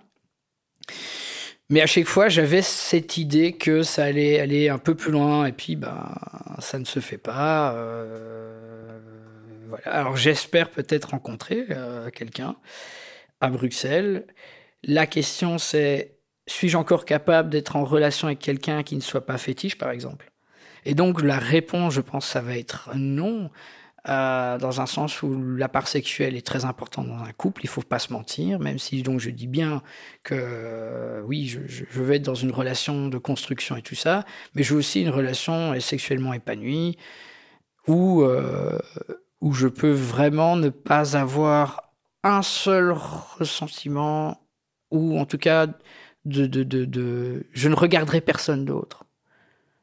Mais 1.70 1.82
à 1.82 1.88
chaque 1.88 2.06
fois, 2.06 2.30
j'avais 2.30 2.62
cette 2.62 3.18
idée 3.18 3.54
que 3.54 3.82
ça 3.82 4.04
allait 4.04 4.40
aller 4.40 4.70
un 4.70 4.78
peu 4.78 4.94
plus 4.94 5.12
loin, 5.12 5.48
et 5.48 5.52
puis 5.52 5.76
bah, 5.76 6.14
ça 6.60 6.78
ne 6.78 6.86
se 6.86 7.00
fait 7.00 7.18
pas. 7.18 7.74
Alors 9.86 10.16
j'espère 10.16 10.70
peut-être 10.70 11.12
rencontrer 11.12 11.66
euh, 11.70 12.10
quelqu'un 12.10 12.56
à 13.42 13.50
Bruxelles. 13.50 14.28
La 14.84 15.08
question 15.08 15.58
c'est, 15.58 16.18
suis-je 16.48 16.78
encore 16.78 17.06
capable 17.06 17.50
d'être 17.50 17.76
en 17.76 17.86
relation 17.86 18.28
avec 18.28 18.40
quelqu'un 18.40 18.84
qui 18.84 18.96
ne 18.96 19.02
soit 19.02 19.26
pas 19.26 19.38
fétiche, 19.38 19.78
par 19.78 19.92
exemple? 19.92 20.32
Et 20.86 20.94
donc 20.94 21.22
la 21.22 21.40
réponse, 21.40 21.94
je 21.94 22.02
pense, 22.02 22.26
ça 22.26 22.42
va 22.42 22.58
être 22.58 22.92
non. 22.96 23.50
Euh, 24.08 24.60
dans 24.60 24.82
un 24.82 24.86
sens 24.86 25.24
où 25.24 25.56
la 25.56 25.68
part 25.68 25.88
sexuelle 25.88 26.36
est 26.36 26.46
très 26.46 26.64
importante 26.64 27.08
dans 27.08 27.24
un 27.24 27.32
couple, 27.32 27.62
il 27.64 27.68
faut 27.68 27.82
pas 27.82 27.98
se 27.98 28.14
mentir, 28.14 28.60
même 28.60 28.78
si 28.78 29.02
donc 29.02 29.20
je 29.20 29.32
dis 29.32 29.48
bien 29.48 29.82
que 30.22 30.36
euh, 30.38 31.22
oui, 31.26 31.48
je, 31.48 31.62
je, 31.66 31.86
veux 32.00 32.14
être 32.14 32.22
dans 32.22 32.36
une 32.36 32.52
relation 32.52 33.08
de 33.08 33.18
construction 33.18 33.76
et 33.78 33.82
tout 33.82 33.96
ça, 33.96 34.24
mais 34.54 34.62
je 34.62 34.74
veux 34.74 34.80
aussi 34.80 35.02
une 35.02 35.10
relation 35.10 35.80
sexuellement 35.80 36.34
épanouie 36.34 36.98
où 37.88 38.24
où 39.46 39.54
je 39.54 39.68
peux 39.68 39.92
vraiment 39.92 40.56
ne 40.56 40.70
pas 40.70 41.16
avoir 41.16 41.94
un 42.24 42.42
seul 42.42 42.92
ressentiment, 42.92 44.42
ou 44.90 45.20
en 45.20 45.26
tout 45.28 45.38
cas, 45.38 45.68
de, 46.26 46.48
de, 46.48 46.64
de, 46.64 47.46
je 47.54 47.70
ne 47.70 47.76
regarderai 47.76 48.22
personne 48.22 48.66
d'autre. 48.66 49.06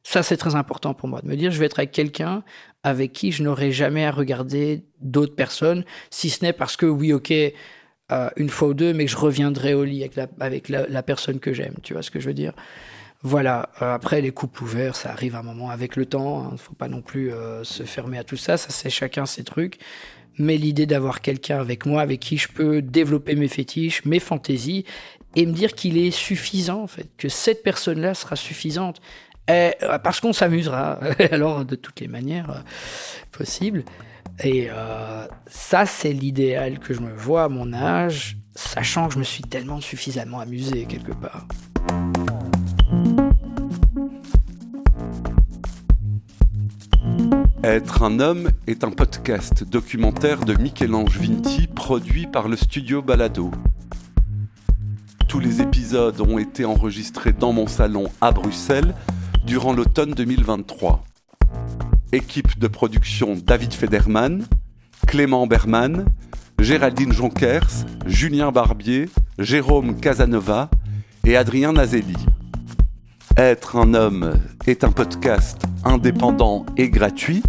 Ça, 0.02 0.24
c'est 0.24 0.36
très 0.36 0.56
important 0.56 0.94
pour 0.94 1.08
moi, 1.08 1.20
de 1.20 1.28
me 1.28 1.36
dire, 1.36 1.52
je 1.52 1.60
vais 1.60 1.66
être 1.66 1.78
avec 1.78 1.92
quelqu'un 1.92 2.42
avec 2.82 3.12
qui 3.12 3.30
je 3.30 3.44
n'aurai 3.44 3.70
jamais 3.70 4.04
à 4.04 4.10
regarder 4.10 4.82
d'autres 5.00 5.36
personnes, 5.36 5.84
si 6.10 6.28
ce 6.28 6.44
n'est 6.44 6.52
parce 6.52 6.76
que, 6.76 6.86
oui, 6.86 7.12
ok, 7.12 7.30
euh, 7.30 8.30
une 8.34 8.48
fois 8.48 8.66
ou 8.66 8.74
deux, 8.74 8.92
mais 8.92 9.06
je 9.06 9.16
reviendrai 9.16 9.74
au 9.74 9.84
lit 9.84 10.02
avec 10.40 10.68
la 10.68 11.02
personne 11.04 11.38
que 11.38 11.52
j'aime, 11.52 11.76
tu 11.84 11.92
vois 11.92 12.02
ce 12.02 12.10
que 12.10 12.18
je 12.18 12.26
veux 12.26 12.34
dire? 12.34 12.52
Voilà. 13.22 13.70
Euh, 13.80 13.94
après, 13.94 14.20
les 14.20 14.32
couples 14.32 14.64
ouverts, 14.64 14.96
ça 14.96 15.10
arrive 15.10 15.36
un 15.36 15.42
moment 15.42 15.70
avec 15.70 15.96
le 15.96 16.06
temps. 16.06 16.42
Il 16.42 16.46
hein. 16.46 16.50
ne 16.52 16.56
faut 16.56 16.74
pas 16.74 16.88
non 16.88 17.02
plus 17.02 17.32
euh, 17.32 17.62
se 17.64 17.84
fermer 17.84 18.18
à 18.18 18.24
tout 18.24 18.36
ça. 18.36 18.56
Ça, 18.56 18.70
c'est 18.70 18.90
chacun 18.90 19.26
ses 19.26 19.44
trucs. 19.44 19.78
Mais 20.38 20.56
l'idée 20.56 20.86
d'avoir 20.86 21.20
quelqu'un 21.20 21.60
avec 21.60 21.86
moi, 21.86 22.00
avec 22.02 22.20
qui 22.20 22.36
je 22.36 22.48
peux 22.48 22.82
développer 22.82 23.34
mes 23.36 23.48
fétiches, 23.48 24.04
mes 24.04 24.18
fantaisies, 24.18 24.84
et 25.36 25.46
me 25.46 25.52
dire 25.52 25.74
qu'il 25.74 25.98
est 25.98 26.10
suffisant, 26.10 26.82
en 26.82 26.86
fait, 26.86 27.08
que 27.16 27.28
cette 27.28 27.62
personne-là 27.62 28.14
sera 28.14 28.34
suffisante. 28.34 29.00
Et, 29.48 29.72
euh, 29.82 29.98
parce 29.98 30.20
qu'on 30.20 30.32
s'amusera, 30.32 30.98
alors 31.30 31.64
de 31.64 31.76
toutes 31.76 32.00
les 32.00 32.08
manières 32.08 32.64
possibles. 33.30 33.84
Et 34.42 34.68
ça, 35.46 35.84
c'est 35.84 36.12
l'idéal 36.12 36.78
que 36.78 36.94
je 36.94 37.00
me 37.00 37.14
vois 37.14 37.44
à 37.44 37.48
mon 37.48 37.74
âge, 37.74 38.38
sachant 38.54 39.08
que 39.08 39.14
je 39.14 39.18
me 39.18 39.24
suis 39.24 39.42
tellement 39.42 39.80
suffisamment 39.80 40.40
amusé 40.40 40.86
quelque 40.86 41.12
part. 41.12 41.46
Être 47.72 48.02
un 48.02 48.20
homme 48.20 48.50
est 48.66 48.84
un 48.84 48.90
podcast 48.90 49.64
documentaire 49.64 50.44
de 50.44 50.52
Michel-Ange 50.52 51.16
Vinti 51.18 51.68
produit 51.68 52.26
par 52.26 52.46
le 52.46 52.54
studio 52.54 53.00
Balado. 53.00 53.50
Tous 55.26 55.40
les 55.40 55.62
épisodes 55.62 56.20
ont 56.20 56.36
été 56.36 56.66
enregistrés 56.66 57.32
dans 57.32 57.54
mon 57.54 57.66
salon 57.66 58.10
à 58.20 58.30
Bruxelles 58.30 58.94
durant 59.46 59.72
l'automne 59.72 60.10
2023. 60.10 61.02
Équipe 62.12 62.58
de 62.58 62.68
production 62.68 63.38
David 63.42 63.72
Federman, 63.72 64.44
Clément 65.06 65.46
Berman, 65.46 66.04
Géraldine 66.58 67.14
Jonkers, 67.14 67.86
Julien 68.04 68.52
Barbier, 68.52 69.08
Jérôme 69.38 69.98
Casanova 69.98 70.68
et 71.24 71.38
Adrien 71.38 71.72
Nazelli. 71.72 72.18
Être 73.38 73.76
un 73.76 73.94
homme 73.94 74.34
est 74.66 74.84
un 74.84 74.92
podcast 74.92 75.62
indépendant 75.84 76.66
et 76.76 76.90
gratuit. 76.90 77.42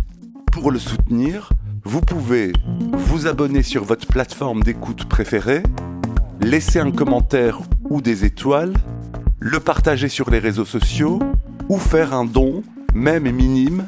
Pour 0.54 0.70
le 0.70 0.78
soutenir, 0.78 1.50
vous 1.84 2.00
pouvez 2.00 2.54
vous 2.94 3.26
abonner 3.26 3.64
sur 3.64 3.84
votre 3.84 4.06
plateforme 4.06 4.62
d'écoute 4.62 5.10
préférée, 5.10 5.64
laisser 6.40 6.78
un 6.78 6.92
commentaire 6.92 7.60
ou 7.90 8.02
des 8.02 8.24
étoiles, 8.24 8.74
le 9.40 9.60
partager 9.60 10.10
sur 10.10 10.30
les 10.30 10.38
réseaux 10.38 10.64
sociaux 10.64 11.18
ou 11.70 11.80
faire 11.80 12.14
un 12.14 12.26
don, 12.26 12.62
même 12.94 13.30
minime, 13.32 13.88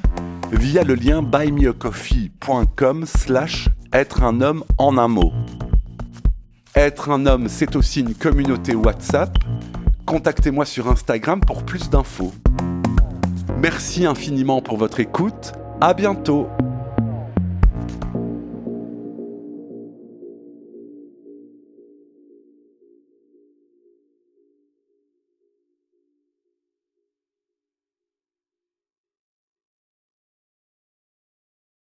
via 0.51 0.83
le 0.83 0.95
lien 0.95 1.21
buymeacoffee.com 1.21 3.05
slash 3.05 3.69
être 3.93 4.23
un 4.23 4.41
homme 4.41 4.63
en 4.79 4.97
un 4.97 5.07
mot. 5.07 5.33
Être 6.75 7.11
un 7.11 7.27
homme, 7.27 7.47
c'est 7.47 7.75
aussi 7.75 8.01
une 8.01 8.15
communauté 8.15 8.73
WhatsApp 8.73 9.37
contactez-moi 10.05 10.65
sur 10.65 10.87
Instagram 10.87 11.41
pour 11.41 11.63
plus 11.63 11.89
d'infos. 11.91 12.33
Merci 13.59 14.05
infiniment 14.05 14.61
pour 14.61 14.77
votre 14.77 14.99
écoute. 14.99 15.53
À 15.81 15.93
bientôt. 15.93 16.47